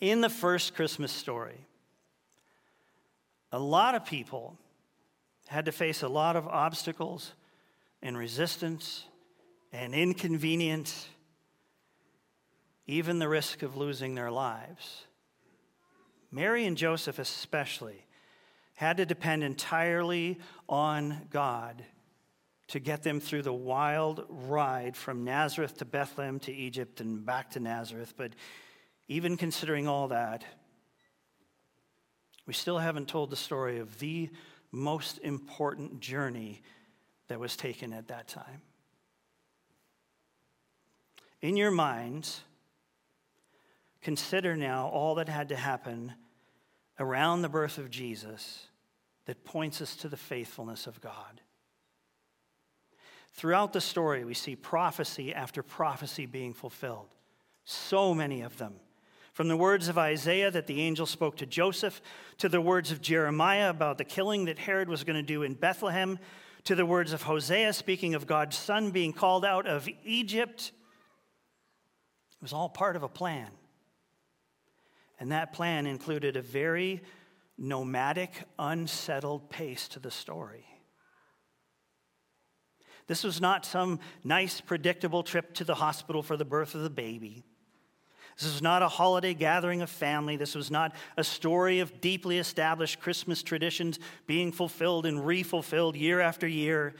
In 0.00 0.20
the 0.20 0.28
first 0.28 0.74
Christmas 0.74 1.12
story, 1.12 1.66
a 3.50 3.58
lot 3.58 3.94
of 3.94 4.04
people 4.04 4.56
had 5.48 5.64
to 5.64 5.72
face 5.72 6.02
a 6.02 6.08
lot 6.08 6.36
of 6.36 6.46
obstacles 6.46 7.32
and 8.02 8.16
resistance 8.16 9.04
and 9.72 9.94
inconvenience 9.94 11.08
even 12.86 13.18
the 13.18 13.28
risk 13.28 13.62
of 13.62 13.76
losing 13.76 14.14
their 14.14 14.30
lives. 14.30 15.04
Mary 16.30 16.64
and 16.64 16.76
Joseph, 16.76 17.18
especially, 17.18 18.06
had 18.74 18.96
to 18.96 19.06
depend 19.06 19.42
entirely 19.42 20.38
on 20.68 21.26
God 21.30 21.84
to 22.68 22.78
get 22.78 23.02
them 23.02 23.18
through 23.18 23.42
the 23.42 23.52
wild 23.52 24.24
ride 24.28 24.96
from 24.96 25.24
Nazareth 25.24 25.78
to 25.78 25.84
Bethlehem 25.84 26.38
to 26.40 26.52
Egypt 26.52 27.00
and 27.00 27.24
back 27.24 27.50
to 27.50 27.60
Nazareth. 27.60 28.14
But 28.16 28.32
even 29.08 29.36
considering 29.36 29.88
all 29.88 30.08
that, 30.08 30.44
we 32.46 32.52
still 32.54 32.78
haven't 32.78 33.08
told 33.08 33.30
the 33.30 33.36
story 33.36 33.78
of 33.78 33.98
the 33.98 34.30
most 34.70 35.18
important 35.18 36.00
journey 36.00 36.62
that 37.28 37.40
was 37.40 37.56
taken 37.56 37.92
at 37.92 38.08
that 38.08 38.28
time. 38.28 38.62
In 41.40 41.56
your 41.56 41.70
minds, 41.70 42.42
Consider 44.02 44.56
now 44.56 44.88
all 44.88 45.16
that 45.16 45.28
had 45.28 45.48
to 45.48 45.56
happen 45.56 46.14
around 46.98 47.42
the 47.42 47.48
birth 47.48 47.78
of 47.78 47.90
Jesus 47.90 48.66
that 49.26 49.44
points 49.44 49.82
us 49.82 49.96
to 49.96 50.08
the 50.08 50.16
faithfulness 50.16 50.86
of 50.86 51.00
God. 51.00 51.40
Throughout 53.32 53.72
the 53.72 53.80
story, 53.80 54.24
we 54.24 54.34
see 54.34 54.56
prophecy 54.56 55.34
after 55.34 55.62
prophecy 55.62 56.26
being 56.26 56.54
fulfilled. 56.54 57.08
So 57.64 58.14
many 58.14 58.40
of 58.40 58.56
them. 58.56 58.74
From 59.38 59.46
the 59.46 59.56
words 59.56 59.86
of 59.86 59.96
Isaiah 59.96 60.50
that 60.50 60.66
the 60.66 60.82
angel 60.82 61.06
spoke 61.06 61.36
to 61.36 61.46
Joseph, 61.46 62.02
to 62.38 62.48
the 62.48 62.60
words 62.60 62.90
of 62.90 63.00
Jeremiah 63.00 63.70
about 63.70 63.96
the 63.96 64.02
killing 64.02 64.46
that 64.46 64.58
Herod 64.58 64.88
was 64.88 65.04
going 65.04 65.14
to 65.14 65.22
do 65.22 65.44
in 65.44 65.54
Bethlehem, 65.54 66.18
to 66.64 66.74
the 66.74 66.84
words 66.84 67.12
of 67.12 67.22
Hosea, 67.22 67.72
speaking 67.72 68.16
of 68.16 68.26
God's 68.26 68.56
son 68.56 68.90
being 68.90 69.12
called 69.12 69.44
out 69.44 69.68
of 69.68 69.88
Egypt. 70.04 70.72
It 72.32 72.42
was 72.42 72.52
all 72.52 72.68
part 72.68 72.96
of 72.96 73.04
a 73.04 73.08
plan. 73.08 73.46
And 75.20 75.30
that 75.30 75.52
plan 75.52 75.86
included 75.86 76.36
a 76.36 76.42
very 76.42 77.00
nomadic, 77.56 78.32
unsettled 78.58 79.50
pace 79.50 79.86
to 79.90 80.00
the 80.00 80.10
story. 80.10 80.66
This 83.06 83.22
was 83.22 83.40
not 83.40 83.64
some 83.64 84.00
nice, 84.24 84.60
predictable 84.60 85.22
trip 85.22 85.54
to 85.54 85.62
the 85.62 85.76
hospital 85.76 86.24
for 86.24 86.36
the 86.36 86.44
birth 86.44 86.74
of 86.74 86.82
the 86.82 86.90
baby. 86.90 87.44
This 88.38 88.52
was 88.52 88.62
not 88.62 88.82
a 88.82 88.88
holiday 88.88 89.34
gathering 89.34 89.82
of 89.82 89.90
family. 89.90 90.36
This 90.36 90.54
was 90.54 90.70
not 90.70 90.94
a 91.16 91.24
story 91.24 91.80
of 91.80 92.00
deeply 92.00 92.38
established 92.38 93.00
Christmas 93.00 93.42
traditions 93.42 93.98
being 94.28 94.52
fulfilled 94.52 95.06
and 95.06 95.18
refulfilled 95.18 95.98
year 95.98 96.20
after 96.20 96.46
year. 96.46 96.94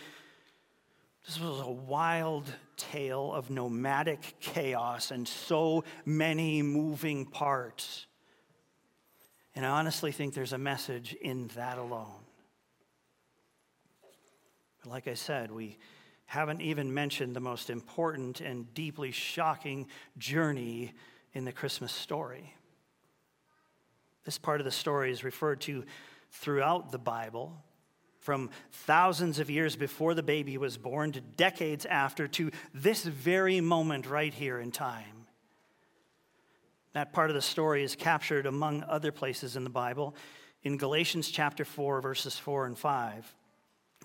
This 1.24 1.38
was 1.38 1.60
a 1.60 1.70
wild 1.70 2.52
tale 2.76 3.32
of 3.32 3.50
nomadic 3.50 4.34
chaos 4.40 5.12
and 5.12 5.28
so 5.28 5.84
many 6.04 6.60
moving 6.62 7.24
parts. 7.24 8.06
And 9.54 9.64
I 9.64 9.68
honestly 9.68 10.10
think 10.10 10.34
there's 10.34 10.52
a 10.52 10.58
message 10.58 11.14
in 11.20 11.48
that 11.54 11.78
alone. 11.78 12.24
But 14.82 14.90
like 14.90 15.06
I 15.06 15.14
said, 15.14 15.52
we 15.52 15.78
haven't 16.26 16.62
even 16.62 16.92
mentioned 16.92 17.36
the 17.36 17.40
most 17.40 17.70
important 17.70 18.40
and 18.40 18.72
deeply 18.74 19.12
shocking 19.12 19.86
journey 20.16 20.94
in 21.38 21.44
the 21.44 21.52
Christmas 21.52 21.92
story. 21.92 22.52
This 24.24 24.36
part 24.38 24.60
of 24.60 24.64
the 24.64 24.72
story 24.72 25.12
is 25.12 25.22
referred 25.22 25.60
to 25.62 25.84
throughout 26.32 26.90
the 26.90 26.98
Bible, 26.98 27.62
from 28.18 28.50
thousands 28.72 29.38
of 29.38 29.48
years 29.48 29.76
before 29.76 30.14
the 30.14 30.22
baby 30.22 30.58
was 30.58 30.76
born 30.76 31.12
to 31.12 31.20
decades 31.20 31.86
after 31.86 32.26
to 32.26 32.50
this 32.74 33.04
very 33.04 33.60
moment 33.60 34.10
right 34.10 34.34
here 34.34 34.58
in 34.58 34.72
time. 34.72 35.26
That 36.92 37.12
part 37.12 37.30
of 37.30 37.34
the 37.34 37.40
story 37.40 37.84
is 37.84 37.94
captured 37.94 38.44
among 38.44 38.82
other 38.82 39.12
places 39.12 39.54
in 39.54 39.62
the 39.62 39.70
Bible 39.70 40.16
in 40.64 40.76
Galatians 40.76 41.30
chapter 41.30 41.64
4, 41.64 42.00
verses 42.00 42.36
4 42.36 42.66
and 42.66 42.76
5, 42.76 43.34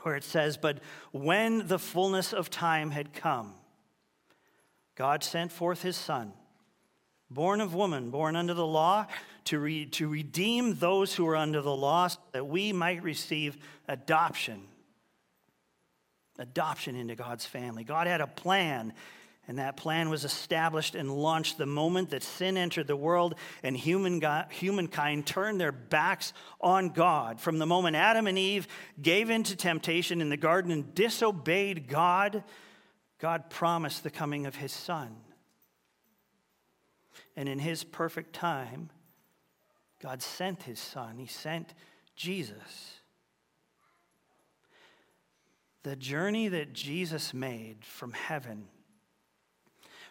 where 0.03 0.15
it 0.15 0.23
says, 0.23 0.55
But 0.55 0.81
when 1.11 1.67
the 1.67 1.79
fullness 1.79 2.31
of 2.31 2.51
time 2.51 2.91
had 2.91 3.11
come, 3.11 3.55
God 4.93 5.23
sent 5.23 5.51
forth 5.51 5.81
his 5.81 5.97
Son 5.97 6.33
born 7.33 7.61
of 7.61 7.73
woman, 7.73 8.09
born 8.09 8.35
under 8.35 8.53
the 8.53 8.65
law, 8.65 9.07
to, 9.45 9.59
re- 9.59 9.85
to 9.87 10.07
redeem 10.07 10.75
those 10.75 11.13
who 11.13 11.27
are 11.27 11.35
under 11.35 11.61
the 11.61 11.75
law, 11.75 12.07
so 12.07 12.19
that 12.31 12.47
we 12.47 12.71
might 12.71 13.03
receive 13.03 13.57
adoption. 13.87 14.61
Adoption 16.39 16.95
into 16.95 17.15
God's 17.15 17.45
family. 17.45 17.83
God 17.83 18.07
had 18.07 18.21
a 18.21 18.27
plan, 18.27 18.93
and 19.47 19.59
that 19.59 19.77
plan 19.77 20.09
was 20.09 20.23
established 20.23 20.95
and 20.95 21.11
launched 21.11 21.57
the 21.57 21.65
moment 21.65 22.11
that 22.11 22.23
sin 22.23 22.57
entered 22.57 22.87
the 22.87 22.95
world 22.95 23.35
and 23.61 23.75
human 23.75 24.19
God, 24.19 24.47
humankind 24.51 25.25
turned 25.25 25.59
their 25.59 25.73
backs 25.73 26.33
on 26.61 26.89
God. 26.89 27.39
From 27.39 27.59
the 27.59 27.65
moment 27.65 27.95
Adam 27.95 28.25
and 28.25 28.37
Eve 28.37 28.67
gave 29.01 29.29
in 29.29 29.43
to 29.43 29.55
temptation 29.55 30.21
in 30.21 30.29
the 30.29 30.37
garden 30.37 30.71
and 30.71 30.95
disobeyed 30.95 31.87
God, 31.87 32.43
God 33.19 33.49
promised 33.49 34.03
the 34.03 34.09
coming 34.09 34.45
of 34.45 34.55
his 34.55 34.71
Son. 34.71 35.15
And 37.35 37.49
in 37.49 37.59
his 37.59 37.83
perfect 37.83 38.33
time, 38.33 38.89
God 40.01 40.21
sent 40.21 40.63
his 40.63 40.79
son. 40.79 41.17
He 41.17 41.27
sent 41.27 41.73
Jesus. 42.15 42.99
The 45.83 45.95
journey 45.95 46.47
that 46.49 46.73
Jesus 46.73 47.33
made 47.33 47.83
from 47.83 48.11
heaven, 48.11 48.65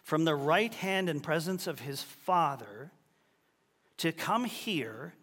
from 0.03 0.25
the 0.25 0.35
right 0.35 0.73
hand 0.73 1.09
and 1.09 1.23
presence 1.23 1.65
of 1.65 1.79
his 1.79 2.03
Father, 2.03 2.91
to 3.97 4.11
come 4.11 4.45
here 4.45 5.13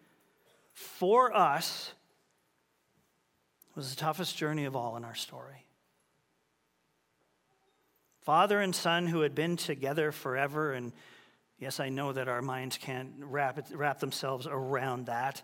for 0.72 1.36
us 1.36 1.92
was 3.74 3.90
the 3.90 4.00
toughest 4.00 4.36
journey 4.36 4.64
of 4.64 4.74
all 4.74 4.96
in 4.96 5.04
our 5.04 5.14
story. 5.14 5.66
Father 8.20 8.60
and 8.60 8.74
son 8.74 9.06
who 9.06 9.20
had 9.20 9.34
been 9.34 9.56
together 9.56 10.12
forever 10.12 10.72
and 10.72 10.92
Yes, 11.60 11.78
I 11.78 11.90
know 11.90 12.12
that 12.12 12.26
our 12.26 12.40
minds 12.40 12.78
can't 12.78 13.12
wrap, 13.20 13.60
wrap 13.72 14.00
themselves 14.00 14.48
around 14.50 15.06
that. 15.06 15.42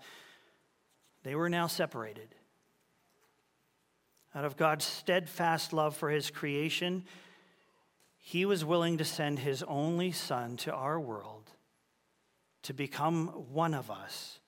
They 1.22 1.34
were 1.34 1.50
now 1.50 1.66
separated. 1.66 2.34
Out 4.34 4.46
of 4.46 4.56
God's 4.56 4.86
steadfast 4.86 5.74
love 5.74 5.94
for 5.94 6.08
his 6.08 6.30
creation, 6.30 7.04
he 8.16 8.46
was 8.46 8.64
willing 8.64 8.96
to 8.98 9.04
send 9.04 9.38
his 9.38 9.62
only 9.62 10.10
son 10.10 10.56
to 10.58 10.72
our 10.72 10.98
world 10.98 11.50
to 12.62 12.72
become 12.72 13.28
one 13.52 13.74
of 13.74 13.90
us, 13.90 14.40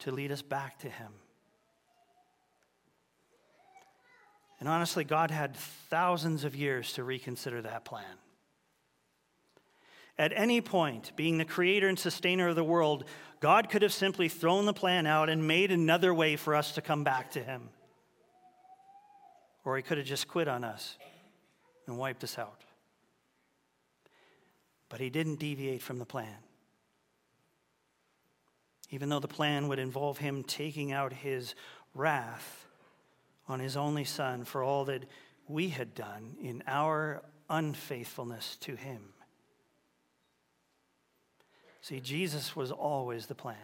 to 0.00 0.10
lead 0.10 0.32
us 0.32 0.42
back 0.42 0.80
to 0.80 0.88
him. 0.88 1.12
And 4.58 4.68
honestly, 4.68 5.04
God 5.04 5.30
had 5.30 5.56
thousands 5.56 6.44
of 6.44 6.56
years 6.56 6.92
to 6.94 7.04
reconsider 7.04 7.62
that 7.62 7.84
plan. 7.84 8.04
At 10.18 10.32
any 10.34 10.60
point, 10.60 11.12
being 11.16 11.38
the 11.38 11.44
creator 11.44 11.88
and 11.88 11.98
sustainer 11.98 12.48
of 12.48 12.56
the 12.56 12.64
world, 12.64 13.04
God 13.40 13.70
could 13.70 13.82
have 13.82 13.92
simply 13.92 14.28
thrown 14.28 14.66
the 14.66 14.74
plan 14.74 15.06
out 15.06 15.28
and 15.28 15.48
made 15.48 15.72
another 15.72 16.12
way 16.12 16.36
for 16.36 16.54
us 16.54 16.72
to 16.72 16.82
come 16.82 17.02
back 17.02 17.32
to 17.32 17.42
Him. 17.42 17.70
Or 19.64 19.76
He 19.76 19.82
could 19.82 19.98
have 19.98 20.06
just 20.06 20.28
quit 20.28 20.48
on 20.48 20.64
us 20.64 20.96
and 21.86 21.98
wiped 21.98 22.22
us 22.24 22.38
out. 22.38 22.60
But 24.88 25.00
He 25.00 25.08
didn't 25.08 25.36
deviate 25.36 25.82
from 25.82 25.98
the 25.98 26.04
plan. 26.04 26.36
Even 28.90 29.08
though 29.08 29.20
the 29.20 29.28
plan 29.28 29.68
would 29.68 29.78
involve 29.78 30.18
Him 30.18 30.44
taking 30.44 30.92
out 30.92 31.12
His 31.12 31.54
wrath 31.94 32.66
on 33.48 33.60
His 33.60 33.76
only 33.76 34.04
Son 34.04 34.44
for 34.44 34.62
all 34.62 34.84
that 34.84 35.04
we 35.48 35.70
had 35.70 35.94
done 35.94 36.36
in 36.40 36.62
our 36.66 37.22
unfaithfulness 37.48 38.56
to 38.60 38.76
Him. 38.76 39.11
See, 41.82 42.00
Jesus 42.00 42.54
was 42.54 42.70
always 42.70 43.26
the 43.26 43.34
plan. 43.34 43.56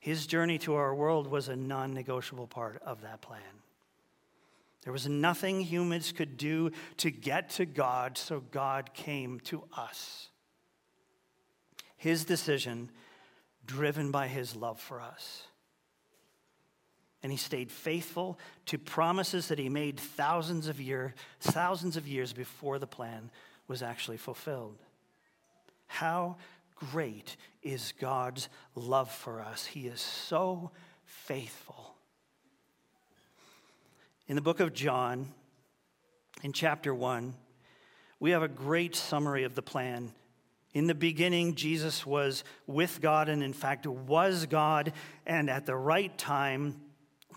His 0.00 0.26
journey 0.26 0.58
to 0.58 0.74
our 0.74 0.94
world 0.94 1.26
was 1.26 1.48
a 1.48 1.56
non 1.56 1.92
negotiable 1.92 2.46
part 2.46 2.82
of 2.84 3.02
that 3.02 3.20
plan. 3.20 3.42
There 4.82 4.92
was 4.92 5.06
nothing 5.06 5.60
humans 5.60 6.12
could 6.12 6.38
do 6.38 6.70
to 6.98 7.10
get 7.10 7.50
to 7.50 7.66
God, 7.66 8.16
so 8.16 8.40
God 8.40 8.94
came 8.94 9.40
to 9.40 9.64
us. 9.76 10.28
His 11.96 12.24
decision, 12.24 12.90
driven 13.66 14.10
by 14.10 14.28
his 14.28 14.56
love 14.56 14.80
for 14.80 15.00
us. 15.00 15.46
And 17.22 17.32
he 17.32 17.36
stayed 17.36 17.72
faithful 17.72 18.38
to 18.66 18.78
promises 18.78 19.48
that 19.48 19.58
he 19.58 19.68
made 19.68 19.98
thousands 19.98 20.68
of, 20.68 20.80
year, 20.80 21.14
thousands 21.40 21.96
of 21.96 22.06
years 22.08 22.32
before 22.32 22.78
the 22.78 22.86
plan 22.86 23.30
was 23.66 23.82
actually 23.82 24.16
fulfilled. 24.16 24.78
How 25.88 26.36
great 26.76 27.36
is 27.62 27.92
God's 28.00 28.48
love 28.74 29.10
for 29.10 29.40
us? 29.40 29.66
He 29.66 29.88
is 29.88 30.00
so 30.00 30.70
faithful. 31.04 31.94
In 34.28 34.36
the 34.36 34.42
book 34.42 34.60
of 34.60 34.72
John, 34.72 35.32
in 36.42 36.52
chapter 36.52 36.94
1, 36.94 37.34
we 38.20 38.30
have 38.30 38.42
a 38.42 38.48
great 38.48 38.94
summary 38.94 39.44
of 39.44 39.54
the 39.54 39.62
plan. 39.62 40.12
In 40.74 40.86
the 40.86 40.94
beginning, 40.94 41.54
Jesus 41.54 42.04
was 42.04 42.44
with 42.66 43.00
God 43.00 43.28
and, 43.28 43.42
in 43.42 43.52
fact, 43.52 43.86
was 43.86 44.46
God. 44.46 44.92
And 45.26 45.48
at 45.48 45.66
the 45.66 45.76
right 45.76 46.16
time, 46.18 46.80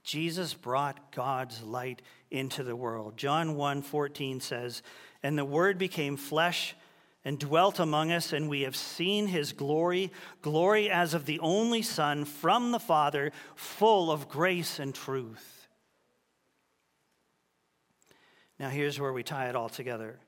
Jesus 0.03 0.53
brought 0.53 1.11
God's 1.11 1.63
light 1.63 2.01
into 2.29 2.63
the 2.63 2.75
world. 2.75 3.17
John 3.17 3.55
1 3.55 3.81
14 3.83 4.39
says, 4.39 4.81
And 5.23 5.37
the 5.37 5.45
Word 5.45 5.77
became 5.77 6.17
flesh 6.17 6.75
and 7.23 7.37
dwelt 7.37 7.79
among 7.79 8.11
us, 8.11 8.33
and 8.33 8.49
we 8.49 8.61
have 8.61 8.75
seen 8.75 9.27
his 9.27 9.53
glory, 9.53 10.11
glory 10.41 10.89
as 10.89 11.13
of 11.13 11.25
the 11.25 11.39
only 11.39 11.81
Son 11.81 12.25
from 12.25 12.71
the 12.71 12.79
Father, 12.79 13.31
full 13.55 14.11
of 14.11 14.27
grace 14.27 14.79
and 14.79 14.95
truth. 14.95 15.67
Now, 18.59 18.69
here's 18.69 18.99
where 18.99 19.13
we 19.13 19.23
tie 19.23 19.49
it 19.49 19.55
all 19.55 19.69
together. 19.69 20.19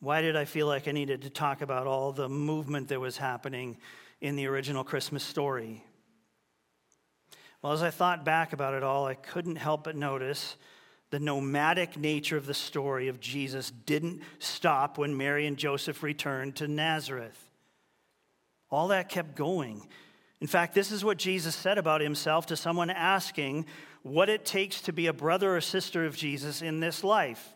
Why 0.00 0.20
did 0.20 0.36
I 0.36 0.44
feel 0.44 0.66
like 0.66 0.88
I 0.88 0.92
needed 0.92 1.22
to 1.22 1.30
talk 1.30 1.62
about 1.62 1.86
all 1.86 2.12
the 2.12 2.28
movement 2.28 2.88
that 2.88 3.00
was 3.00 3.16
happening 3.16 3.78
in 4.20 4.36
the 4.36 4.46
original 4.46 4.84
Christmas 4.84 5.22
story? 5.22 5.84
Well, 7.62 7.72
as 7.72 7.82
I 7.82 7.90
thought 7.90 8.24
back 8.24 8.52
about 8.52 8.74
it 8.74 8.82
all, 8.82 9.06
I 9.06 9.14
couldn't 9.14 9.56
help 9.56 9.84
but 9.84 9.96
notice 9.96 10.56
the 11.10 11.20
nomadic 11.20 11.96
nature 11.96 12.36
of 12.36 12.46
the 12.46 12.54
story 12.54 13.08
of 13.08 13.20
Jesus 13.20 13.70
didn't 13.70 14.22
stop 14.38 14.98
when 14.98 15.16
Mary 15.16 15.46
and 15.46 15.56
Joseph 15.56 16.02
returned 16.02 16.56
to 16.56 16.68
Nazareth. 16.68 17.38
All 18.70 18.88
that 18.88 19.08
kept 19.08 19.36
going. 19.36 19.86
In 20.40 20.46
fact, 20.46 20.74
this 20.74 20.90
is 20.90 21.04
what 21.04 21.16
Jesus 21.16 21.54
said 21.54 21.78
about 21.78 22.00
himself 22.00 22.46
to 22.46 22.56
someone 22.56 22.90
asking, 22.90 23.66
what 24.02 24.28
it 24.28 24.44
takes 24.44 24.82
to 24.82 24.92
be 24.92 25.08
a 25.08 25.12
brother 25.12 25.56
or 25.56 25.60
sister 25.60 26.04
of 26.04 26.16
Jesus 26.16 26.62
in 26.62 26.80
this 26.80 27.02
life. 27.02 27.54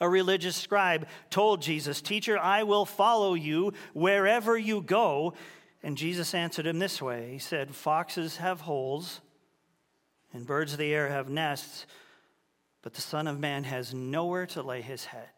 A 0.00 0.08
religious 0.08 0.56
scribe 0.56 1.06
told 1.30 1.62
Jesus, 1.62 2.02
Teacher, 2.02 2.38
I 2.38 2.64
will 2.64 2.84
follow 2.84 3.34
you 3.34 3.72
wherever 3.94 4.58
you 4.58 4.82
go. 4.82 5.34
And 5.82 5.96
Jesus 5.96 6.34
answered 6.34 6.66
him 6.66 6.78
this 6.78 7.00
way 7.00 7.30
He 7.32 7.38
said, 7.38 7.74
Foxes 7.74 8.36
have 8.36 8.60
holes, 8.60 9.20
and 10.32 10.46
birds 10.46 10.72
of 10.72 10.78
the 10.78 10.92
air 10.92 11.08
have 11.08 11.28
nests, 11.28 11.86
but 12.82 12.94
the 12.94 13.00
Son 13.00 13.26
of 13.26 13.38
Man 13.38 13.64
has 13.64 13.94
nowhere 13.94 14.46
to 14.46 14.62
lay 14.62 14.82
his 14.82 15.06
head. 15.06 15.30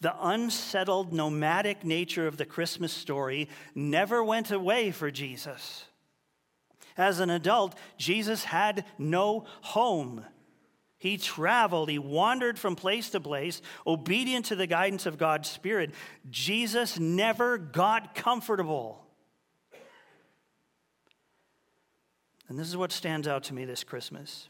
The 0.00 0.14
unsettled, 0.20 1.12
nomadic 1.12 1.82
nature 1.82 2.26
of 2.26 2.36
the 2.36 2.44
Christmas 2.44 2.92
story 2.92 3.48
never 3.74 4.22
went 4.22 4.50
away 4.50 4.90
for 4.90 5.10
Jesus. 5.10 5.86
As 6.98 7.18
an 7.18 7.30
adult, 7.30 7.74
Jesus 7.96 8.44
had 8.44 8.84
no 8.98 9.46
home. 9.62 10.24
He 10.98 11.18
traveled, 11.18 11.90
he 11.90 11.98
wandered 11.98 12.58
from 12.58 12.74
place 12.74 13.10
to 13.10 13.20
place, 13.20 13.60
obedient 13.86 14.46
to 14.46 14.56
the 14.56 14.66
guidance 14.66 15.06
of 15.06 15.18
God's 15.18 15.48
Spirit. 15.48 15.92
Jesus 16.30 16.98
never 16.98 17.58
got 17.58 18.14
comfortable. 18.14 19.02
And 22.48 22.58
this 22.58 22.68
is 22.68 22.76
what 22.76 22.92
stands 22.92 23.26
out 23.26 23.44
to 23.44 23.54
me 23.54 23.64
this 23.64 23.84
Christmas. 23.84 24.48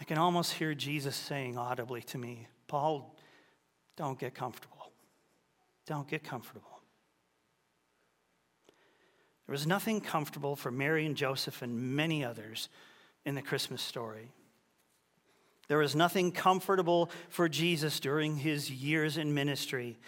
I 0.00 0.04
can 0.04 0.16
almost 0.16 0.54
hear 0.54 0.74
Jesus 0.74 1.14
saying 1.14 1.58
audibly 1.58 2.00
to 2.04 2.18
me, 2.18 2.48
Paul, 2.66 3.14
don't 3.96 4.18
get 4.18 4.34
comfortable. 4.34 4.92
Don't 5.86 6.08
get 6.08 6.24
comfortable. 6.24 6.80
There 9.46 9.52
was 9.52 9.66
nothing 9.66 10.00
comfortable 10.00 10.56
for 10.56 10.70
Mary 10.70 11.04
and 11.04 11.16
Joseph 11.16 11.60
and 11.60 11.96
many 11.96 12.24
others 12.24 12.68
in 13.26 13.34
the 13.34 13.42
Christmas 13.42 13.82
story. 13.82 14.30
There 15.68 15.78
was 15.78 15.94
nothing 15.94 16.32
comfortable 16.32 17.10
for 17.28 17.48
Jesus 17.48 18.00
during 18.00 18.36
his 18.36 18.70
years 18.70 19.18
in 19.18 19.34
ministry. 19.34 19.98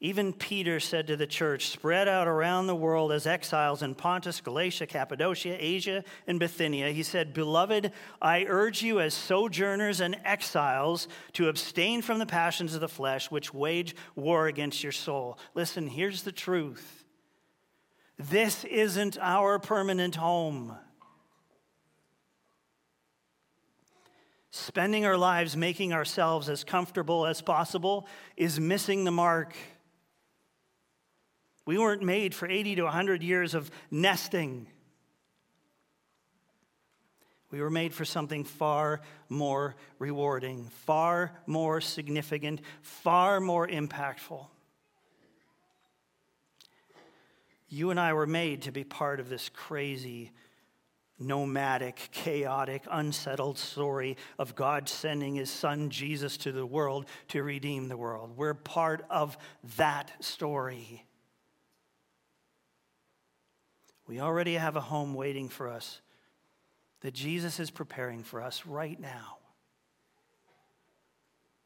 Even 0.00 0.32
Peter 0.32 0.78
said 0.78 1.08
to 1.08 1.16
the 1.16 1.26
church, 1.26 1.66
spread 1.66 2.06
out 2.06 2.28
around 2.28 2.68
the 2.68 2.76
world 2.76 3.10
as 3.10 3.26
exiles 3.26 3.82
in 3.82 3.96
Pontus, 3.96 4.40
Galatia, 4.40 4.86
Cappadocia, 4.86 5.56
Asia, 5.58 6.04
and 6.28 6.38
Bithynia, 6.38 6.92
he 6.92 7.02
said, 7.02 7.34
Beloved, 7.34 7.90
I 8.22 8.44
urge 8.44 8.80
you 8.80 9.00
as 9.00 9.12
sojourners 9.12 10.00
and 10.00 10.16
exiles 10.24 11.08
to 11.32 11.48
abstain 11.48 12.02
from 12.02 12.20
the 12.20 12.26
passions 12.26 12.74
of 12.74 12.80
the 12.80 12.88
flesh 12.88 13.28
which 13.28 13.52
wage 13.52 13.96
war 14.14 14.46
against 14.46 14.84
your 14.84 14.92
soul. 14.92 15.36
Listen, 15.54 15.88
here's 15.88 16.22
the 16.22 16.32
truth 16.32 17.04
this 18.18 18.64
isn't 18.64 19.16
our 19.20 19.58
permanent 19.58 20.16
home. 20.16 20.76
Spending 24.50 25.06
our 25.06 25.16
lives 25.16 25.56
making 25.56 25.92
ourselves 25.92 26.48
as 26.48 26.64
comfortable 26.64 27.26
as 27.26 27.42
possible 27.42 28.08
is 28.36 28.58
missing 28.58 29.04
the 29.04 29.10
mark. 29.12 29.54
We 31.68 31.76
weren't 31.76 32.02
made 32.02 32.34
for 32.34 32.48
80 32.48 32.76
to 32.76 32.84
100 32.84 33.22
years 33.22 33.52
of 33.52 33.70
nesting. 33.90 34.68
We 37.50 37.60
were 37.60 37.68
made 37.68 37.92
for 37.92 38.06
something 38.06 38.44
far 38.44 39.02
more 39.28 39.76
rewarding, 39.98 40.70
far 40.86 41.30
more 41.44 41.82
significant, 41.82 42.62
far 42.80 43.38
more 43.38 43.68
impactful. 43.68 44.46
You 47.68 47.90
and 47.90 48.00
I 48.00 48.14
were 48.14 48.26
made 48.26 48.62
to 48.62 48.72
be 48.72 48.82
part 48.82 49.20
of 49.20 49.28
this 49.28 49.50
crazy, 49.50 50.32
nomadic, 51.18 52.08
chaotic, 52.12 52.84
unsettled 52.90 53.58
story 53.58 54.16
of 54.38 54.54
God 54.54 54.88
sending 54.88 55.34
his 55.34 55.50
son 55.50 55.90
Jesus 55.90 56.38
to 56.38 56.50
the 56.50 56.64
world 56.64 57.04
to 57.28 57.42
redeem 57.42 57.88
the 57.88 57.98
world. 57.98 58.38
We're 58.38 58.54
part 58.54 59.04
of 59.10 59.36
that 59.76 60.24
story. 60.24 61.04
We 64.08 64.20
already 64.20 64.54
have 64.54 64.74
a 64.74 64.80
home 64.80 65.12
waiting 65.12 65.50
for 65.50 65.68
us 65.68 66.00
that 67.02 67.12
Jesus 67.12 67.60
is 67.60 67.70
preparing 67.70 68.24
for 68.24 68.42
us 68.42 68.64
right 68.64 68.98
now. 68.98 69.36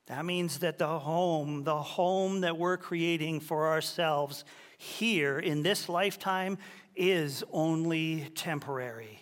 That 0.07 0.25
means 0.25 0.59
that 0.59 0.77
the 0.77 0.99
home, 0.99 1.63
the 1.63 1.81
home 1.81 2.41
that 2.41 2.59
we're 2.59 2.77
creating 2.77 3.41
for 3.41 3.69
ourselves 3.69 4.45
here 4.77 5.39
in 5.39 5.63
this 5.63 5.89
lifetime, 5.89 6.59
is 6.97 7.45
only 7.53 8.29
temporary. 8.35 9.21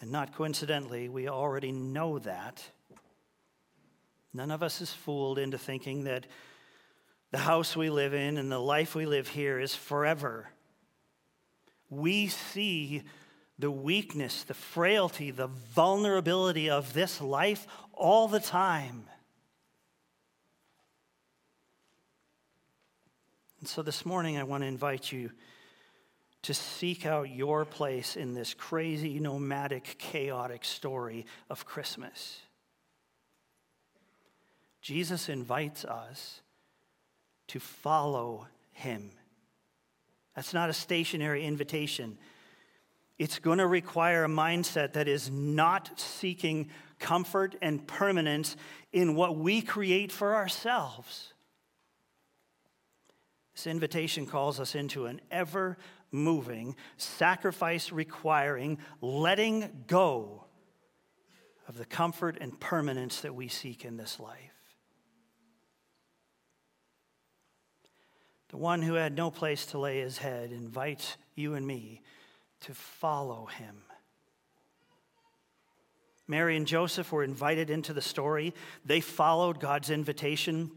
And 0.00 0.10
not 0.10 0.34
coincidentally, 0.34 1.10
we 1.10 1.28
already 1.28 1.70
know 1.70 2.18
that. 2.20 2.64
None 4.32 4.50
of 4.50 4.62
us 4.62 4.80
is 4.80 4.92
fooled 4.92 5.38
into 5.38 5.58
thinking 5.58 6.04
that 6.04 6.26
the 7.30 7.38
house 7.38 7.76
we 7.76 7.90
live 7.90 8.14
in 8.14 8.36
and 8.36 8.50
the 8.50 8.58
life 8.58 8.94
we 8.94 9.06
live 9.06 9.28
here 9.28 9.58
is 9.58 9.74
forever. 9.74 10.50
We 11.88 12.28
see 12.28 13.02
the 13.58 13.70
weakness, 13.70 14.42
the 14.42 14.54
frailty, 14.54 15.30
the 15.30 15.46
vulnerability 15.46 16.70
of 16.70 16.92
this 16.92 17.20
life 17.20 17.66
all 17.92 18.26
the 18.26 18.40
time. 18.40 19.04
And 23.60 23.68
so 23.68 23.82
this 23.82 24.06
morning, 24.06 24.38
I 24.38 24.44
want 24.44 24.62
to 24.62 24.66
invite 24.66 25.12
you 25.12 25.30
to 26.42 26.54
seek 26.54 27.04
out 27.04 27.28
your 27.28 27.66
place 27.66 28.16
in 28.16 28.32
this 28.32 28.54
crazy, 28.54 29.20
nomadic, 29.20 29.96
chaotic 29.98 30.64
story 30.64 31.26
of 31.50 31.66
Christmas. 31.66 32.40
Jesus 34.80 35.28
invites 35.28 35.84
us 35.84 36.40
to 37.50 37.60
follow 37.60 38.46
him. 38.72 39.10
That's 40.36 40.54
not 40.54 40.70
a 40.70 40.72
stationary 40.72 41.44
invitation. 41.44 42.16
It's 43.18 43.38
going 43.38 43.58
to 43.58 43.66
require 43.66 44.24
a 44.24 44.28
mindset 44.28 44.94
that 44.94 45.08
is 45.08 45.30
not 45.30 45.90
seeking 45.98 46.70
comfort 47.00 47.56
and 47.60 47.86
permanence 47.86 48.56
in 48.92 49.16
what 49.16 49.36
we 49.36 49.62
create 49.62 50.12
for 50.12 50.34
ourselves. 50.34 51.32
This 53.54 53.66
invitation 53.66 54.26
calls 54.26 54.60
us 54.60 54.76
into 54.76 55.06
an 55.06 55.20
ever 55.30 55.76
moving, 56.12 56.76
sacrifice 56.98 57.90
requiring, 57.90 58.78
letting 59.00 59.84
go 59.88 60.44
of 61.66 61.76
the 61.76 61.84
comfort 61.84 62.38
and 62.40 62.58
permanence 62.60 63.22
that 63.22 63.34
we 63.34 63.48
seek 63.48 63.84
in 63.84 63.96
this 63.96 64.20
life. 64.20 64.59
The 68.50 68.56
one 68.56 68.82
who 68.82 68.94
had 68.94 69.16
no 69.16 69.30
place 69.30 69.66
to 69.66 69.78
lay 69.78 70.00
his 70.00 70.18
head, 70.18 70.50
invites 70.50 71.16
you 71.34 71.54
and 71.54 71.66
me 71.66 72.02
to 72.62 72.74
follow 72.74 73.46
him. 73.46 73.76
Mary 76.26 76.56
and 76.56 76.66
Joseph 76.66 77.10
were 77.12 77.24
invited 77.24 77.70
into 77.70 77.92
the 77.92 78.02
story. 78.02 78.54
They 78.84 79.00
followed 79.00 79.60
God's 79.60 79.90
invitation. 79.90 80.70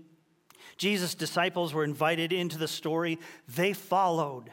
Jesus' 0.78 1.16
disciples 1.16 1.74
were 1.74 1.84
invited 1.84 2.32
into 2.32 2.58
the 2.58 2.68
story. 2.68 3.20
They 3.56 3.74
followed. 3.74 4.52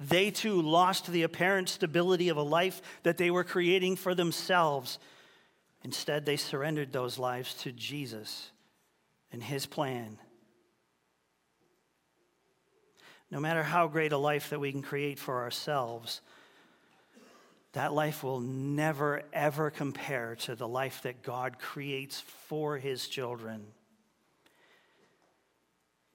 They 0.00 0.30
too 0.30 0.60
lost 0.60 1.06
the 1.06 1.22
apparent 1.22 1.68
stability 1.68 2.28
of 2.28 2.36
a 2.36 2.42
life 2.42 2.82
that 3.04 3.18
they 3.18 3.30
were 3.30 3.44
creating 3.44 3.96
for 3.96 4.14
themselves. 4.14 4.98
Instead, 5.84 6.24
they 6.26 6.36
surrendered 6.36 6.92
those 6.92 7.18
lives 7.18 7.54
to 7.62 7.72
Jesus 7.72 8.50
and 9.32 9.42
his 9.42 9.66
plan 9.66 10.18
no 13.32 13.40
matter 13.40 13.62
how 13.62 13.88
great 13.88 14.12
a 14.12 14.18
life 14.18 14.50
that 14.50 14.60
we 14.60 14.70
can 14.70 14.82
create 14.82 15.18
for 15.18 15.40
ourselves, 15.40 16.20
that 17.72 17.94
life 17.94 18.22
will 18.22 18.40
never, 18.40 19.22
ever 19.32 19.70
compare 19.70 20.36
to 20.36 20.54
the 20.54 20.68
life 20.68 21.00
that 21.04 21.22
God 21.22 21.58
creates 21.58 22.20
for 22.20 22.76
his 22.76 23.08
children. 23.08 23.64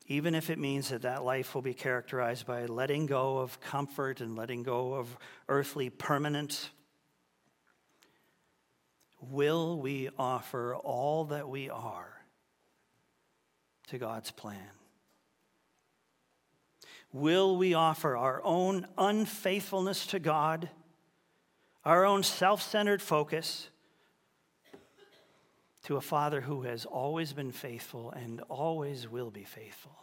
Even 0.05 0.35
if 0.35 0.51
it 0.51 0.59
means 0.59 0.89
that 0.89 1.01
that 1.01 1.25
life 1.25 1.55
will 1.55 1.63
be 1.63 1.73
characterized 1.73 2.45
by 2.45 2.67
letting 2.67 3.07
go 3.07 3.39
of 3.39 3.59
comfort 3.61 4.21
and 4.21 4.35
letting 4.35 4.61
go 4.61 4.93
of 4.93 5.17
earthly 5.49 5.89
permanence, 5.89 6.69
will 9.19 9.79
we 9.79 10.09
offer 10.19 10.75
all 10.75 11.25
that 11.25 11.49
we 11.49 11.67
are 11.67 12.21
to 13.87 13.97
God's 13.97 14.29
plan? 14.29 14.76
Will 17.13 17.57
we 17.57 17.73
offer 17.73 18.17
our 18.17 18.41
own 18.43 18.87
unfaithfulness 18.97 20.07
to 20.07 20.19
God, 20.19 20.69
our 21.85 22.05
own 22.05 22.23
self 22.23 22.61
centered 22.61 23.01
focus, 23.01 23.69
to 25.83 25.95
a 25.95 26.01
Father 26.01 26.41
who 26.41 26.63
has 26.63 26.85
always 26.85 27.31
been 27.31 27.51
faithful 27.51 28.11
and 28.11 28.41
always 28.49 29.07
will 29.07 29.31
be 29.31 29.43
faithful? 29.43 29.97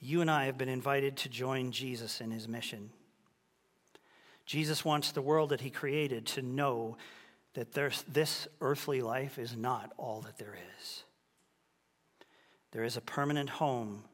You 0.00 0.20
and 0.20 0.30
I 0.30 0.46
have 0.46 0.58
been 0.58 0.68
invited 0.68 1.16
to 1.18 1.28
join 1.28 1.72
Jesus 1.72 2.20
in 2.20 2.30
his 2.30 2.46
mission. 2.46 2.90
Jesus 4.46 4.84
wants 4.84 5.12
the 5.12 5.22
world 5.22 5.50
that 5.50 5.60
he 5.60 5.70
created 5.70 6.26
to 6.26 6.42
know 6.42 6.96
that 7.54 7.72
this 7.72 8.48
earthly 8.60 9.02
life 9.02 9.38
is 9.38 9.56
not 9.56 9.92
all 9.96 10.20
that 10.22 10.38
there 10.38 10.56
is. 10.80 11.04
There 12.72 12.84
is 12.84 12.96
a 12.96 13.00
permanent 13.00 13.50
home 13.50 14.04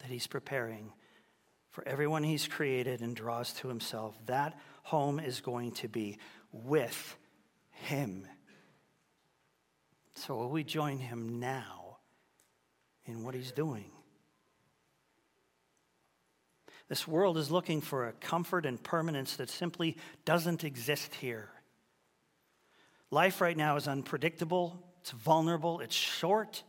that 0.00 0.10
he's 0.10 0.26
preparing 0.26 0.92
for 1.70 1.86
everyone 1.86 2.22
he's 2.22 2.48
created 2.48 3.00
and 3.00 3.14
draws 3.14 3.52
to 3.54 3.68
himself. 3.68 4.18
That 4.26 4.58
home 4.82 5.20
is 5.20 5.40
going 5.40 5.72
to 5.72 5.88
be 5.88 6.18
with 6.52 7.16
him. 7.70 8.26
So, 10.14 10.36
will 10.36 10.50
we 10.50 10.64
join 10.64 10.98
him 10.98 11.38
now 11.38 11.98
in 13.04 13.22
what 13.22 13.34
he's 13.34 13.52
doing? 13.52 13.90
This 16.88 17.06
world 17.06 17.36
is 17.36 17.50
looking 17.50 17.80
for 17.80 18.06
a 18.06 18.12
comfort 18.12 18.64
and 18.64 18.82
permanence 18.82 19.36
that 19.36 19.50
simply 19.50 19.96
doesn't 20.24 20.64
exist 20.64 21.14
here. 21.14 21.50
Life 23.10 23.40
right 23.40 23.56
now 23.56 23.76
is 23.76 23.86
unpredictable, 23.86 24.82
it's 25.00 25.10
vulnerable, 25.10 25.80
it's 25.80 25.94
short. 25.94 26.62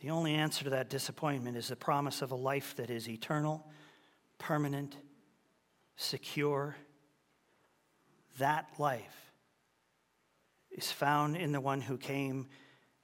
The 0.00 0.10
only 0.10 0.34
answer 0.34 0.64
to 0.64 0.70
that 0.70 0.90
disappointment 0.90 1.56
is 1.56 1.68
the 1.68 1.76
promise 1.76 2.22
of 2.22 2.30
a 2.30 2.36
life 2.36 2.76
that 2.76 2.90
is 2.90 3.08
eternal, 3.08 3.66
permanent, 4.38 4.96
secure. 5.96 6.76
That 8.38 8.68
life 8.78 9.32
is 10.70 10.92
found 10.92 11.36
in 11.36 11.52
the 11.52 11.60
one 11.60 11.80
who 11.80 11.96
came 11.96 12.48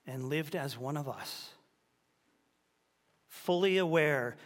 and 0.07 0.28
lived 0.28 0.55
as 0.55 0.76
one 0.76 0.96
of 0.96 1.09
us, 1.09 1.50
fully 3.28 3.78
aware 3.78 4.37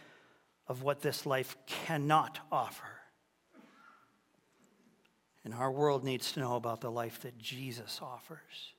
of 0.67 0.83
what 0.83 1.01
this 1.01 1.25
life 1.25 1.57
cannot 1.65 2.39
offer. 2.51 2.87
And 5.43 5.53
our 5.53 5.71
world 5.71 6.03
needs 6.03 6.33
to 6.33 6.39
know 6.39 6.55
about 6.55 6.81
the 6.81 6.91
life 6.91 7.21
that 7.21 7.37
Jesus 7.37 7.99
offers. 8.01 8.73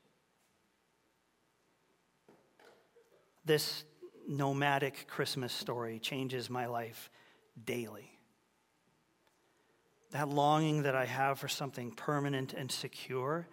This 3.49 3.85
nomadic 4.29 5.07
Christmas 5.09 5.55
story 5.55 5.99
changes 5.99 6.51
my 6.51 6.67
life 6.67 7.09
daily. 7.65 8.13
That 10.11 10.29
longing 10.29 10.83
that 10.83 10.95
I 10.95 11.07
have 11.07 11.39
for 11.39 11.49
something 11.49 11.93
permanent 11.93 12.53
and 12.53 12.71
secure 12.71 13.49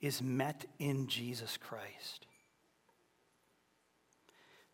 is 0.00 0.20
met 0.20 0.64
in 0.80 1.06
Jesus 1.06 1.56
Christ. 1.56 2.26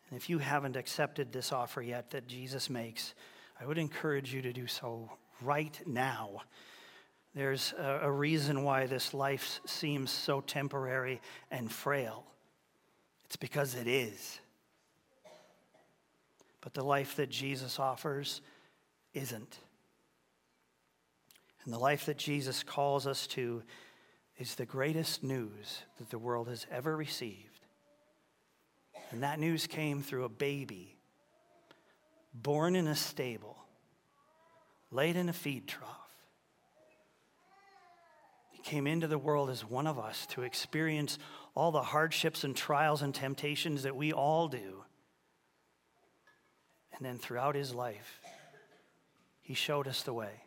And 0.09 0.17
if 0.17 0.27
you 0.27 0.39
haven't 0.39 0.75
accepted 0.75 1.31
this 1.31 1.51
offer 1.51 1.83
yet 1.83 2.09
that 2.09 2.27
Jesus 2.27 2.67
makes, 2.67 3.13
I 3.61 3.67
would 3.67 3.77
encourage 3.77 4.33
you 4.33 4.41
to 4.41 4.53
do 4.53 4.65
so 4.65 5.07
right 5.43 5.79
now. 5.85 6.41
There's 7.35 7.75
a, 7.77 8.11
reason 8.11 8.63
why 8.63 8.87
this 8.87 9.13
life 9.13 9.59
seems 9.67 10.09
so 10.09 10.41
temporary 10.41 11.21
and 11.51 11.71
frail. 11.71 12.25
It's 13.25 13.35
because 13.35 13.75
it 13.75 13.85
is. 13.85 14.39
But 16.67 16.73
the 16.73 16.83
life 16.83 17.15
that 17.15 17.29
Jesus 17.29 17.79
offers 17.79 18.41
isn't. 19.13 19.59
And 21.63 21.73
the 21.73 21.79
life 21.79 22.07
that 22.07 22.17
Jesus 22.17 22.61
calls 22.61 23.07
us 23.07 23.25
to 23.27 23.63
is 24.37 24.55
the 24.55 24.65
greatest 24.65 25.23
news 25.23 25.83
that 25.97 26.09
the 26.09 26.19
world 26.19 26.49
has 26.49 26.67
ever 26.69 26.97
received. 26.97 27.61
And 29.11 29.23
that 29.23 29.39
news 29.39 29.65
came 29.65 30.01
through 30.01 30.25
a 30.25 30.29
baby 30.29 30.97
born 32.33 32.75
in 32.75 32.87
a 32.87 32.97
stable, 32.97 33.55
laid 34.91 35.15
in 35.15 35.29
a 35.29 35.33
feed 35.33 35.69
trough. 35.69 35.89
He 38.51 38.61
came 38.61 38.87
into 38.87 39.07
the 39.07 39.17
world 39.17 39.49
as 39.49 39.63
one 39.63 39.87
of 39.87 39.97
us 39.97 40.25
to 40.31 40.41
experience 40.41 41.17
all 41.55 41.71
the 41.71 41.81
hardships 41.81 42.43
and 42.43 42.53
trials 42.53 43.01
and 43.01 43.15
temptations 43.15 43.83
that 43.83 43.95
we 43.95 44.11
all 44.11 44.49
do. 44.49 44.83
And 46.97 47.05
then 47.05 47.17
throughout 47.17 47.55
his 47.55 47.73
life, 47.73 48.19
he 49.41 49.53
showed 49.53 49.87
us 49.87 50.03
the 50.03 50.13
way. 50.13 50.43